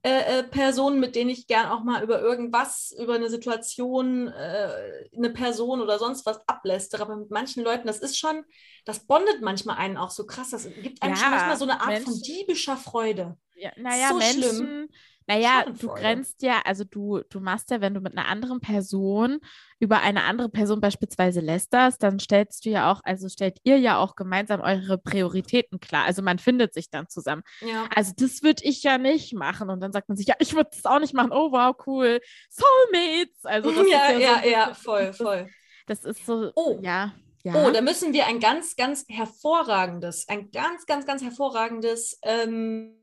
[0.04, 5.08] äh, äh, Personen, mit denen ich gern auch mal über irgendwas, über eine Situation, äh,
[5.16, 7.02] eine Person oder sonst was ablästere.
[7.02, 8.44] Aber mit manchen Leuten, das ist schon,
[8.84, 10.50] das bondet manchmal einen auch so krass.
[10.50, 13.36] Das gibt einem ja, schon manchmal so eine Art Menschen, von diebischer Freude.
[13.54, 14.88] Ja, naja, so Menschen, schlimm
[15.26, 19.40] naja, du grenzt ja, also du, du machst ja, wenn du mit einer anderen Person
[19.78, 23.98] über eine andere Person beispielsweise lästerst, dann stellst du ja auch, also stellt ihr ja
[23.98, 26.04] auch gemeinsam eure Prioritäten klar.
[26.04, 27.42] Also man findet sich dann zusammen.
[27.60, 27.88] Ja.
[27.94, 29.70] Also das würde ich ja nicht machen.
[29.70, 31.32] Und dann sagt man sich, ja, ich würde das auch nicht machen.
[31.32, 32.20] Oh, wow, cool.
[32.48, 33.44] Soulmates.
[33.44, 35.48] Also das ja, ist ja, ja, so, ja, voll, voll.
[35.86, 36.78] Das ist so, oh.
[36.82, 37.12] ja.
[37.44, 37.54] Ja.
[37.56, 43.01] Oh, da müssen wir ein ganz, ganz hervorragendes, ein ganz, ganz, ganz hervorragendes ähm,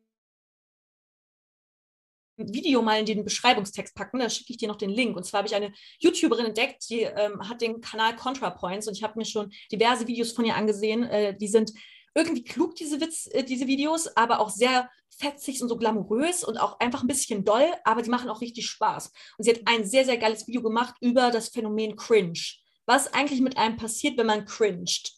[2.39, 4.19] Video mal in den Beschreibungstext packen.
[4.19, 5.15] Da schicke ich dir noch den Link.
[5.15, 9.03] Und zwar habe ich eine YouTuberin entdeckt, die ähm, hat den Kanal ContraPoints und ich
[9.03, 11.03] habe mir schon diverse Videos von ihr angesehen.
[11.03, 11.73] Äh, die sind
[12.15, 16.57] irgendwie klug, diese, Witz, äh, diese Videos, aber auch sehr fetzig und so glamourös und
[16.57, 19.11] auch einfach ein bisschen doll, aber die machen auch richtig Spaß.
[19.37, 22.39] Und sie hat ein sehr, sehr geiles Video gemacht über das Phänomen Cringe.
[22.85, 25.13] Was eigentlich mit einem passiert, wenn man cringed.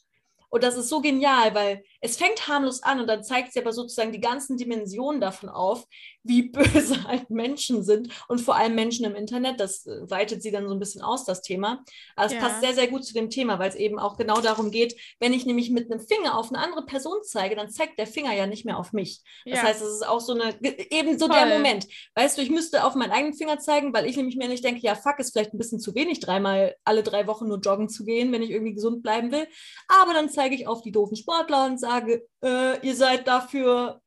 [0.50, 3.72] Und das ist so genial, weil es fängt harmlos an und dann zeigt sie aber
[3.72, 5.86] sozusagen die ganzen Dimensionen davon auf,
[6.24, 9.60] wie böse halt Menschen sind und vor allem Menschen im Internet.
[9.60, 11.84] Das äh, weitet sie dann so ein bisschen aus, das Thema.
[12.16, 12.40] Aber es ja.
[12.40, 15.34] passt sehr, sehr gut zu dem Thema, weil es eben auch genau darum geht, wenn
[15.34, 18.48] ich nämlich mit einem Finger auf eine andere Person zeige, dann zeigt der Finger ja
[18.48, 19.22] nicht mehr auf mich.
[19.46, 19.64] Das ja.
[19.64, 20.56] heißt, es ist auch so eine,
[20.92, 21.36] eben so Voll.
[21.36, 21.88] der Moment.
[22.16, 24.82] Weißt du, ich müsste auf meinen eigenen Finger zeigen, weil ich nämlich mir nicht denke,
[24.82, 28.04] ja, fuck, ist vielleicht ein bisschen zu wenig, dreimal alle drei Wochen nur joggen zu
[28.04, 29.48] gehen, wenn ich irgendwie gesund bleiben will.
[29.88, 34.02] Aber dann zeige ich auf die doofen Sportler und sage, äh, ihr seid dafür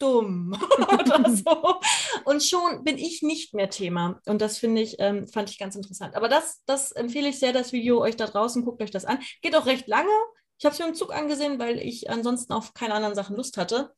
[0.00, 0.56] dumm
[0.92, 1.80] oder so.
[2.24, 4.20] Und schon bin ich nicht mehr Thema.
[4.26, 6.16] Und das finde ich, ähm, fand ich ganz interessant.
[6.16, 9.20] Aber das, das empfehle ich sehr, das Video euch da draußen, guckt euch das an.
[9.42, 10.10] Geht auch recht lange.
[10.58, 13.56] Ich habe es mir im Zug angesehen, weil ich ansonsten auf keine anderen Sachen Lust
[13.56, 13.92] hatte.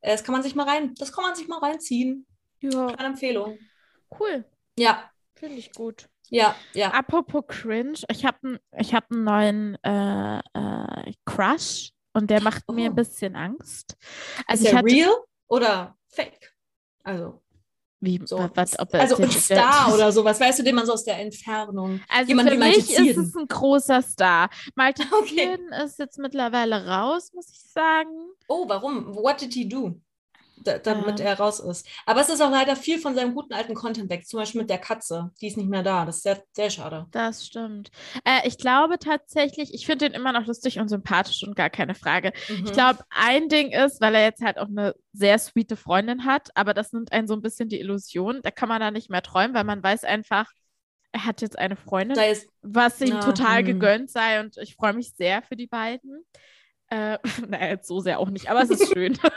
[0.00, 2.26] Äh, das kann man sich mal rein, das kann man sich mal reinziehen.
[2.60, 2.92] Ja.
[2.92, 3.58] Keine Empfehlung.
[4.18, 4.44] Cool.
[4.78, 5.10] Ja.
[5.34, 6.08] Finde ich gut.
[6.30, 6.90] Ja, ja.
[6.90, 12.72] Apropos Cringe, ich habe ich hab einen neuen äh, äh, Crush und der macht oh.
[12.72, 13.96] mir ein bisschen Angst.
[14.46, 15.14] Also Ist der hatte, real?
[15.48, 16.54] oder fake.
[17.02, 17.40] Also.
[18.00, 18.50] Wie, so.
[18.54, 22.02] was, ob also ein Star oder sowas, weißt du, den man so aus der Entfernung.
[22.08, 24.50] Also Jemand für mich ist es ein großer Star.
[24.74, 25.58] Malte okay.
[25.84, 28.10] ist jetzt mittlerweile raus, muss ich sagen.
[28.46, 29.14] Oh, warum?
[29.14, 29.98] What did he do?
[30.64, 31.26] Da, damit ja.
[31.26, 31.86] er raus ist.
[32.06, 34.26] Aber es ist auch leider viel von seinem guten alten Content weg.
[34.26, 35.30] Zum Beispiel mit der Katze.
[35.40, 36.04] Die ist nicht mehr da.
[36.04, 37.06] Das ist sehr, sehr schade.
[37.10, 37.90] Das stimmt.
[38.24, 41.94] Äh, ich glaube tatsächlich, ich finde ihn immer noch lustig und sympathisch und gar keine
[41.94, 42.32] Frage.
[42.48, 42.64] Mhm.
[42.66, 46.48] Ich glaube, ein Ding ist, weil er jetzt halt auch eine sehr sweete Freundin hat,
[46.54, 48.40] aber das nimmt einen so ein bisschen die Illusion.
[48.42, 50.50] Da kann man da nicht mehr träumen, weil man weiß einfach,
[51.12, 53.66] er hat jetzt eine Freundin, ist, was ihm na, total mh.
[53.66, 56.24] gegönnt sei und ich freue mich sehr für die beiden.
[56.88, 59.16] Äh, naja, jetzt so sehr auch nicht, aber es ist schön.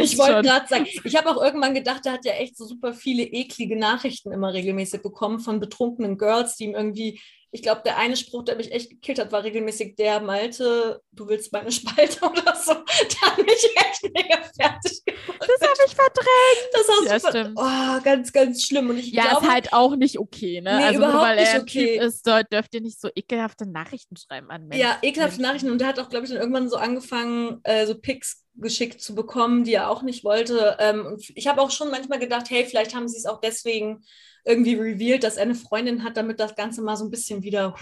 [0.00, 2.92] ich wollte gerade sagen, ich habe auch irgendwann gedacht, er hat ja echt so super
[2.92, 7.20] viele eklige Nachrichten immer regelmäßig bekommen von betrunkenen Girls, die ihm irgendwie
[7.50, 11.28] ich glaube, der eine Spruch, der mich echt gekillt hat, war regelmäßig der Malte, du
[11.28, 12.74] willst meine Spalte oder so.
[12.74, 15.40] Der hat mich echt mega fertig gemacht.
[15.40, 16.68] Das habe ich verdrängt.
[16.72, 17.58] Das hast ja, stimmt.
[17.58, 18.90] Oh, ganz, ganz schlimm.
[18.90, 20.76] Und ich ja, glaube, ist halt auch nicht okay, ne?
[20.76, 21.98] Nee, also überhaupt nur weil er okay.
[21.98, 24.82] Typ ist, dürft ihr nicht so ekelhafte Nachrichten schreiben an Menschen.
[24.82, 25.70] Ja, ekelhafte Nachrichten.
[25.70, 29.14] Und der hat auch, glaube ich, dann irgendwann so angefangen, äh, so Pics geschickt zu
[29.14, 30.76] bekommen, die er auch nicht wollte.
[30.78, 34.02] Ähm, ich habe auch schon manchmal gedacht, hey, vielleicht haben sie es auch deswegen
[34.44, 37.74] irgendwie revealed, dass er eine Freundin hat, damit das Ganze mal so ein bisschen wieder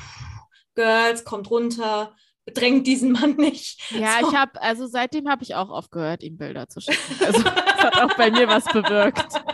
[0.75, 2.15] Girls, kommt runter,
[2.45, 3.81] bedrängt diesen Mann nicht.
[3.91, 4.29] Ja, so.
[4.29, 7.25] ich habe, also seitdem habe ich auch aufgehört, ihm Bilder zu schicken.
[7.25, 9.27] Also das hat auch bei mir was bewirkt.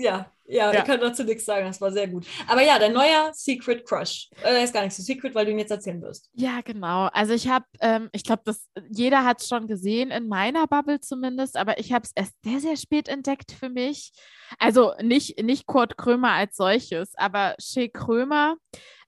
[0.00, 2.26] Ja, ja, ja, ich kann dazu nichts sagen, das war sehr gut.
[2.46, 4.30] Aber ja, der neue Secret Crush.
[4.42, 6.30] Äh, ist gar nicht so secret, weil du ihn jetzt erzählen wirst.
[6.32, 7.08] Ja, genau.
[7.12, 8.54] Also ich habe, ähm, ich glaube,
[8.90, 12.60] jeder hat es schon gesehen, in meiner Bubble zumindest, aber ich habe es erst sehr,
[12.60, 14.12] sehr spät entdeckt für mich.
[14.58, 18.56] Also nicht, nicht Kurt Krömer als solches, aber Shea Krömer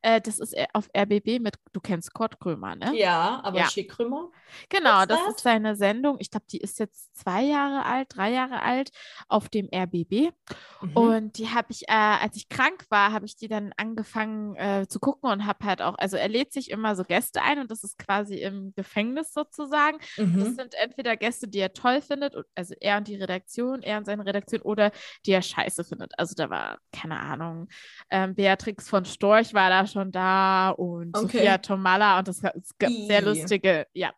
[0.02, 2.92] äh, das ist auf RBB mit, du kennst Kurt Krömer, ne?
[2.96, 3.68] Ja, aber ja.
[3.68, 4.30] Schick Krömer?
[4.68, 6.16] Genau, das, das ist seine Sendung.
[6.18, 8.90] Ich glaube, die ist jetzt zwei Jahre alt, drei Jahre alt
[9.28, 10.32] auf dem RBB.
[10.80, 10.92] Mhm.
[10.94, 14.86] Und die habe ich, äh, als ich krank war, habe ich die dann angefangen äh,
[14.88, 17.70] zu gucken und habe halt auch, also er lädt sich immer so Gäste ein und
[17.70, 19.98] das ist quasi im Gefängnis sozusagen.
[20.16, 20.40] Mhm.
[20.40, 24.04] Das sind entweder Gäste, die er toll findet, also er und die Redaktion, er und
[24.06, 24.90] seine Redaktion oder
[25.26, 26.12] die er scheiße findet.
[26.18, 27.68] Also da war, keine Ahnung,
[28.10, 31.38] ähm, Beatrix von Storch war da schon da und okay.
[31.38, 34.12] Sophia Tomalla und das ist sehr lustige, ja,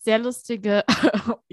[0.00, 0.84] sehr lustige.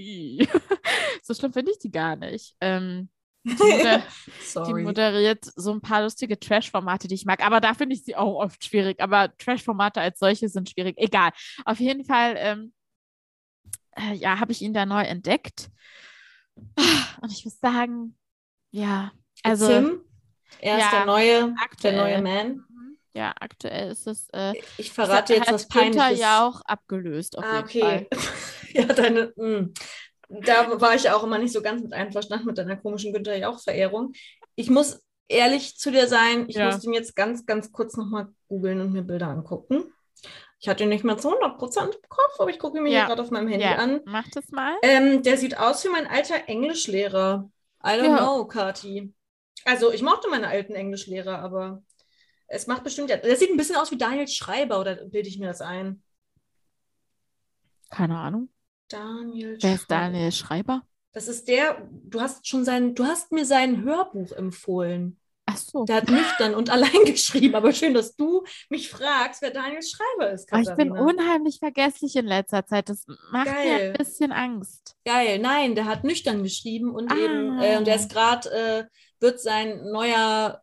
[1.24, 2.56] so schlimm finde ich die gar nicht.
[2.62, 3.10] Ähm,
[3.44, 4.04] die, moder
[4.66, 7.46] die, moderiert so ein paar lustige Trash-Formate, die ich mag.
[7.46, 9.02] Aber da finde ich sie auch oft schwierig.
[9.02, 10.98] Aber Trash-Formate als solche sind schwierig.
[10.98, 11.32] Egal.
[11.66, 12.74] Auf jeden Fall, ähm,
[13.96, 15.70] äh, ja, habe ich ihn da neu entdeckt.
[17.22, 18.18] Und ich muss sagen,
[18.72, 19.12] ja,
[19.44, 19.68] also.
[19.68, 20.02] Tim,
[20.60, 22.64] er ist ja, der neue, aktuell, der neue Man
[23.14, 24.28] ja, aktuell ist es.
[24.34, 26.20] Äh, ich verrate jetzt was Peinliches.
[26.20, 27.38] ja auch abgelöst.
[27.38, 28.08] Auf ah, okay.
[28.74, 29.34] ja, deine.
[29.36, 29.46] Mh.
[29.46, 29.74] Hm.
[30.30, 34.14] Da war ich auch immer nicht so ganz mit einverstanden mit deiner komischen Günther Jauch-Verehrung.
[34.56, 36.66] Ich muss ehrlich zu dir sein, ich ja.
[36.66, 39.94] musste ihn jetzt ganz, ganz kurz nochmal googeln und mir Bilder angucken.
[40.60, 43.06] Ich hatte ihn nicht mehr zu 100% im Kopf, aber ich gucke ihn mir ja.
[43.06, 43.76] gerade auf meinem Handy ja.
[43.76, 44.00] an.
[44.06, 44.76] Mach das mal.
[44.82, 47.50] Ähm, der sieht aus wie mein alter Englischlehrer.
[47.86, 49.14] I don't know, Kati.
[49.66, 51.84] Also, ich mochte meine alten Englischlehrer, aber
[52.54, 53.10] es macht bestimmt.
[53.10, 56.04] Das sieht ein bisschen aus wie Daniel Schreiber, oder bilde ich mir das ein?
[57.90, 58.50] Keine Ahnung.
[58.88, 60.84] Daniel Wer ist Daniel Schreiber?
[61.14, 65.20] Das ist der, du hast schon sein, du hast mir sein Hörbuch empfohlen.
[65.46, 65.84] Ach so.
[65.86, 70.32] Der hat nüchtern und allein geschrieben, aber schön, dass du mich fragst, wer Daniel Schreiber
[70.32, 70.48] ist.
[70.48, 70.72] Katharina.
[70.72, 72.88] Ich bin unheimlich vergesslich in letzter Zeit.
[72.88, 73.66] Das macht Geil.
[73.66, 74.96] mir ein bisschen Angst.
[75.06, 77.16] Geil, nein, der hat nüchtern geschrieben und ah.
[77.16, 78.86] eben, äh, und der ist gerade, äh,
[79.20, 80.62] wird sein neuer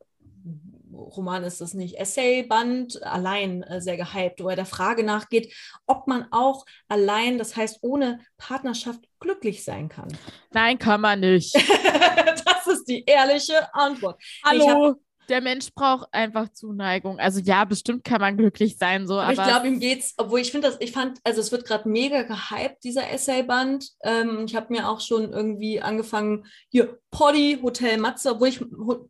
[1.01, 5.55] Roman ist das nicht, Essayband allein äh, sehr gehypt, wo er der Frage nachgeht,
[5.87, 10.09] ob man auch allein, das heißt ohne Partnerschaft, glücklich sein kann.
[10.53, 11.55] Nein, kann man nicht.
[12.45, 14.21] das ist die ehrliche Antwort.
[14.45, 14.97] Hallo
[15.31, 17.19] der Mensch braucht einfach Zuneigung.
[17.19, 19.15] Also ja, bestimmt kann man glücklich sein, so.
[19.15, 21.65] Aber, aber ich glaube, ihm geht's, obwohl ich finde das, ich fand, also es wird
[21.65, 23.89] gerade mega gehypt, dieser Essayband.
[24.03, 28.61] Ähm, ich habe mir auch schon irgendwie angefangen, hier, Poddy, Hotel Matze, obwohl ich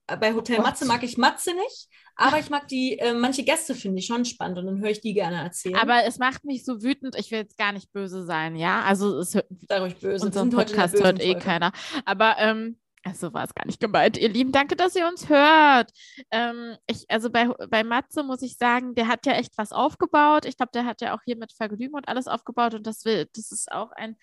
[0.06, 1.88] bei Hotel oh Matze mag ich Matze nicht.
[2.16, 5.00] Aber ich mag die, äh, manche Gäste finde ich schon spannend und dann höre ich
[5.00, 5.76] die gerne erzählen.
[5.76, 8.82] Aber es macht mich so wütend, ich will jetzt gar nicht böse sein, ja?
[8.82, 10.26] Also es hört, Sei ruhig böse.
[10.26, 11.72] Unseren Podcast hört eh keiner.
[12.04, 14.18] Aber ähm, also war es gar nicht gemeint.
[14.18, 15.90] Ihr Lieben, danke, dass ihr uns hört.
[16.30, 20.44] Ähm, ich, also bei, bei Matze muss ich sagen, der hat ja echt was aufgebaut.
[20.44, 23.26] Ich glaube, der hat ja auch hier mit Vergnügen und alles aufgebaut und das will,
[23.34, 24.16] das ist auch ein,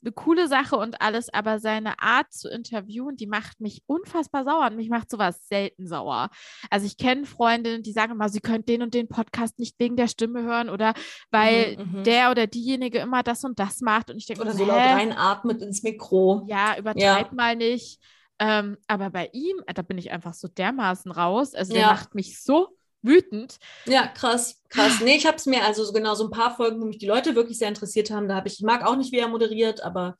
[0.00, 4.66] eine coole Sache und alles, aber seine Art zu interviewen, die macht mich unfassbar sauer
[4.66, 6.30] und mich macht sowas selten sauer.
[6.70, 9.96] Also ich kenne Freundinnen, die sagen immer, sie können den und den Podcast nicht wegen
[9.96, 10.94] der Stimme hören oder
[11.30, 12.04] weil mhm, mhm.
[12.04, 15.62] der oder diejenige immer das und das macht und ich denke, oder so laut reinatmet
[15.62, 16.44] ins Mikro.
[16.46, 17.34] Ja, übertreib ja.
[17.34, 18.00] mal nicht.
[18.38, 21.54] Ähm, aber bei ihm, äh, da bin ich einfach so dermaßen raus.
[21.54, 22.68] Also der macht mich so
[23.02, 23.58] wütend.
[23.86, 25.00] Ja, krass, krass.
[25.02, 27.06] Nee, ich habe es mir also so genau so ein paar Folgen, wo mich die
[27.06, 28.28] Leute wirklich sehr interessiert haben.
[28.28, 30.16] Da habe ich, ich mag auch nicht, wie er moderiert, aber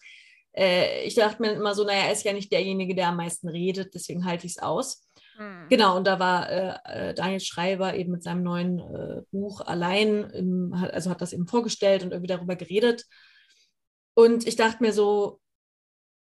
[0.53, 3.49] äh, ich dachte mir immer so, naja, er ist ja nicht derjenige, der am meisten
[3.49, 5.09] redet, deswegen halte ich es aus.
[5.37, 5.67] Hm.
[5.69, 10.25] Genau, und da war äh, äh, Daniel Schreiber eben mit seinem neuen äh, Buch allein,
[10.31, 13.05] im, also hat das eben vorgestellt und irgendwie darüber geredet.
[14.15, 15.41] Und ich dachte mir so,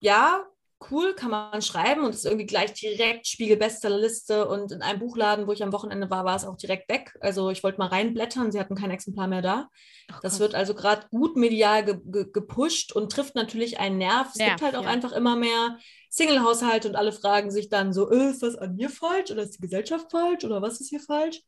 [0.02, 0.46] ja,
[0.90, 5.52] cool, kann man schreiben und ist irgendwie gleich direkt Spiegel-Bestsellerliste und in einem Buchladen, wo
[5.52, 7.14] ich am Wochenende war, war es auch direkt weg.
[7.20, 9.70] Also ich wollte mal reinblättern, sie hatten kein Exemplar mehr da.
[10.12, 14.30] Ach, das wird also gerade gut medial ge ge gepusht und trifft natürlich einen Nerv.
[14.32, 14.90] Es Nerv, gibt halt auch ja.
[14.90, 15.78] einfach immer mehr
[16.10, 19.58] Single-Haushalte und alle fragen sich dann so, äh, ist das an mir falsch oder ist
[19.58, 21.42] die Gesellschaft falsch oder was ist hier falsch?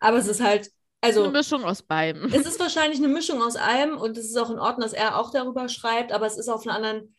[0.00, 0.70] Aber es ist halt
[1.00, 2.32] also, eine Mischung aus beidem.
[2.32, 5.18] Es ist wahrscheinlich eine Mischung aus allem und es ist auch in Ordnung, dass er
[5.18, 7.14] auch darüber schreibt, aber es ist auf einer anderen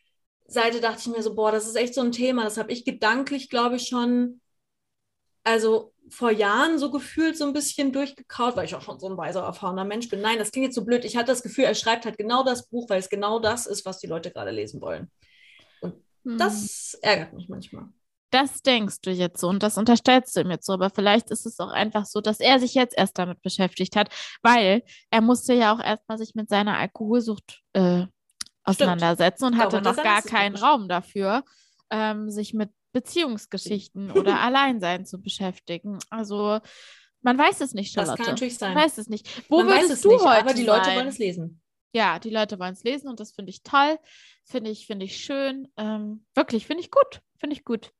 [0.52, 2.44] Seite dachte ich mir so, boah, das ist echt so ein Thema.
[2.44, 4.40] Das habe ich gedanklich, glaube ich, schon,
[5.44, 9.16] also vor Jahren so gefühlt so ein bisschen durchgekaut, weil ich auch schon so ein
[9.16, 10.20] weiser, erfahrener Mensch bin.
[10.20, 11.04] Nein, das klingt jetzt so blöd.
[11.04, 13.86] Ich hatte das Gefühl, er schreibt halt genau das Buch, weil es genau das ist,
[13.86, 15.10] was die Leute gerade lesen wollen.
[15.80, 15.94] Und
[16.24, 16.38] hm.
[16.38, 17.88] das ärgert mich manchmal.
[18.30, 21.46] Das denkst du jetzt so und das unterstellst du ihm jetzt so, aber vielleicht ist
[21.46, 24.08] es auch einfach so, dass er sich jetzt erst damit beschäftigt hat,
[24.42, 28.06] weil er musste ja auch erstmal sich mit seiner Alkoholsucht äh,
[28.64, 31.44] auseinandersetzen und hatte noch gar keinen Raum dafür,
[31.90, 35.98] ähm, sich mit Beziehungsgeschichten oder Alleinsein zu beschäftigen.
[36.10, 36.60] Also
[37.22, 38.16] man weiß es nicht, Charlotte.
[38.16, 38.74] Das kann natürlich sein.
[38.74, 39.50] Man weiß es nicht.
[39.50, 40.96] Wo man würdest du nicht, heute aber die Leute sein?
[40.96, 41.60] wollen es lesen.
[41.92, 43.98] Ja, die Leute wollen es lesen und das finde ich toll.
[44.44, 45.68] Finde ich, finde ich schön.
[45.76, 47.20] Ähm, wirklich, finde ich gut.
[47.38, 47.90] Finde ich gut.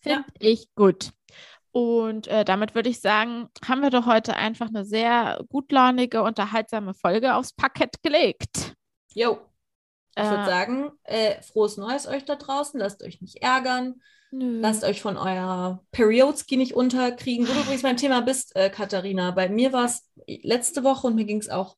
[0.00, 0.50] Finde ja.
[0.50, 1.10] ich gut.
[1.72, 6.94] Und äh, damit würde ich sagen, haben wir doch heute einfach eine sehr gutlaunige, unterhaltsame
[6.94, 8.74] Folge aufs Parkett gelegt.
[9.12, 9.38] Jo.
[10.16, 12.80] Ich würde äh, sagen, äh, frohes Neues euch da draußen.
[12.80, 14.00] Lasst euch nicht ärgern.
[14.30, 14.60] Nö.
[14.60, 17.46] Lasst euch von eurer Periodski nicht unterkriegen.
[17.46, 19.30] Wo du übrigens beim Thema bist, äh, Katharina.
[19.30, 21.76] Bei mir war es letzte Woche und mir ging es auch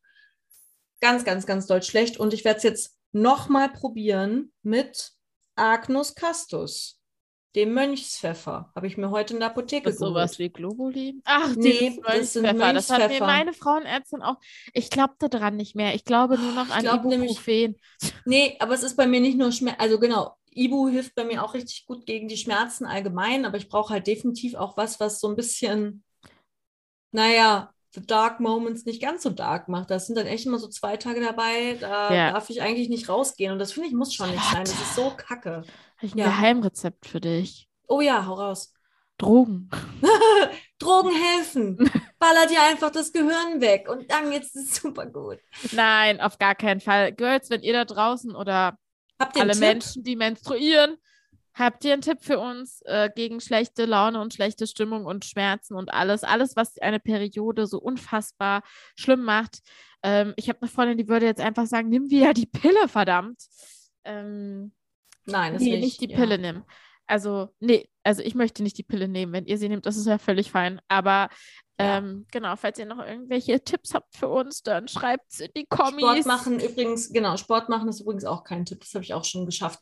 [1.00, 2.18] ganz, ganz, ganz doll schlecht.
[2.18, 5.12] Und ich werde es jetzt nochmal probieren mit
[5.56, 6.97] Agnus Castus
[7.58, 8.70] dem Mönchspfeffer.
[8.74, 9.98] Habe ich mir heute in der Apotheke geholt.
[9.98, 11.20] Sowas wie Globuli?
[11.24, 12.72] Ach, nee, das sind Mönchspfeffer.
[12.72, 14.36] Das hat mir meine Frauenärztin auch.
[14.72, 15.94] Ich glaubte dran nicht mehr.
[15.94, 17.76] Ich glaube nur noch an Ibuprofen.
[18.24, 19.76] Nee, aber es ist bei mir nicht nur Schmerz.
[19.78, 23.68] Also genau, Ibu hilft bei mir auch richtig gut gegen die Schmerzen allgemein, aber ich
[23.68, 26.04] brauche halt definitiv auch was, was so ein bisschen,
[27.12, 29.90] naja, Dark Moments nicht ganz so dark macht.
[29.90, 32.32] Das sind dann echt immer so zwei Tage dabei, da ja.
[32.32, 33.52] darf ich eigentlich nicht rausgehen.
[33.52, 34.64] Und das finde ich muss schon nicht sein.
[34.64, 35.62] Das ist so kacke.
[35.96, 36.26] Habe ich ein ja.
[36.26, 37.68] Geheimrezept für dich.
[37.86, 38.72] Oh ja, hau raus.
[39.18, 39.68] Drogen.
[40.78, 41.90] Drogen helfen.
[42.18, 45.38] Baller dir einfach das Gehirn weg und dann jetzt ist es super gut.
[45.72, 47.12] Nein, auf gar keinen Fall.
[47.12, 48.78] Girls, wenn ihr da draußen oder
[49.18, 50.96] alle Menschen, die menstruieren,
[51.58, 55.74] habt ihr einen Tipp für uns äh, gegen schlechte Laune und schlechte Stimmung und Schmerzen
[55.74, 56.24] und alles?
[56.24, 58.62] Alles, was eine Periode so unfassbar
[58.96, 59.60] schlimm macht.
[60.02, 63.42] Ähm, ich habe eine Freundin, die würde jetzt einfach sagen, nimm wieder die Pille, verdammt.
[64.04, 64.72] Ähm,
[65.26, 66.52] Nein, das nee, nicht, nicht die Pille ja.
[66.52, 66.64] nimm.
[67.06, 69.32] Also, nee, also ich möchte nicht die Pille nehmen.
[69.32, 70.80] Wenn ihr sie nehmt, das ist ja völlig fein.
[70.88, 71.28] Aber
[71.80, 71.98] ja.
[71.98, 75.66] ähm, genau, falls ihr noch irgendwelche Tipps habt für uns, dann schreibt es in die
[75.68, 76.02] Kommis.
[76.02, 78.80] Sport machen übrigens, genau, Sport machen ist übrigens auch kein Tipp.
[78.80, 79.80] Das habe ich auch schon geschafft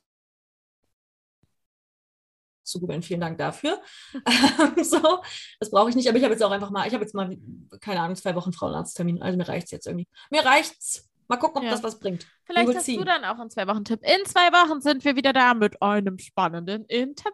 [2.67, 3.03] zu googeln.
[3.03, 3.81] Vielen Dank dafür.
[4.83, 5.23] so,
[5.61, 7.37] das brauche ich nicht, aber ich habe jetzt auch einfach mal, ich habe jetzt mal,
[7.81, 9.23] keine Ahnung, zwei Wochen Frauenarzttermin.
[9.23, 10.07] Also mir reicht es jetzt irgendwie.
[10.31, 11.09] Mir reicht's.
[11.29, 11.71] Mal gucken, ob ja.
[11.71, 12.27] das was bringt.
[12.45, 14.01] Vielleicht hast du dann auch in zwei Wochen Tipp.
[14.03, 17.33] In zwei Wochen sind wir wieder da mit einem spannenden Interview.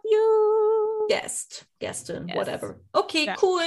[1.07, 2.37] Guest, Gästin, yes.
[2.37, 2.79] whatever.
[2.91, 3.35] Okay, ja.
[3.41, 3.61] cool.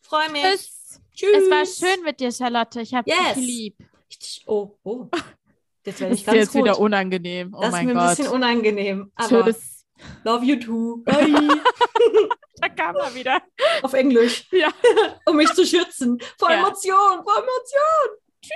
[0.00, 0.42] Freue mich.
[0.42, 1.00] Tschüss.
[1.14, 1.36] Tschüss.
[1.36, 2.80] Es war schön mit dir, Charlotte.
[2.80, 3.34] Ich habe yes.
[3.34, 3.76] dich lieb.
[4.46, 5.08] Oh, oh.
[5.84, 6.64] Jetzt werde ich ganz jetzt rot.
[6.64, 7.54] wieder unangenehm.
[7.54, 8.10] Oh das mein ist mir Gott.
[8.10, 9.12] ein bisschen unangenehm.
[9.26, 9.77] Tschüss.
[10.24, 11.02] Love you too.
[11.04, 11.16] Bye.
[12.56, 13.42] da kam er wieder.
[13.82, 14.46] Auf Englisch.
[14.50, 14.68] Ja.
[15.26, 16.18] um mich zu schützen.
[16.38, 16.58] Vor ja.
[16.58, 18.18] Emotionen, vor Emotionen.
[18.40, 18.52] Tschüss.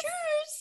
[0.00, 0.53] Tschüss.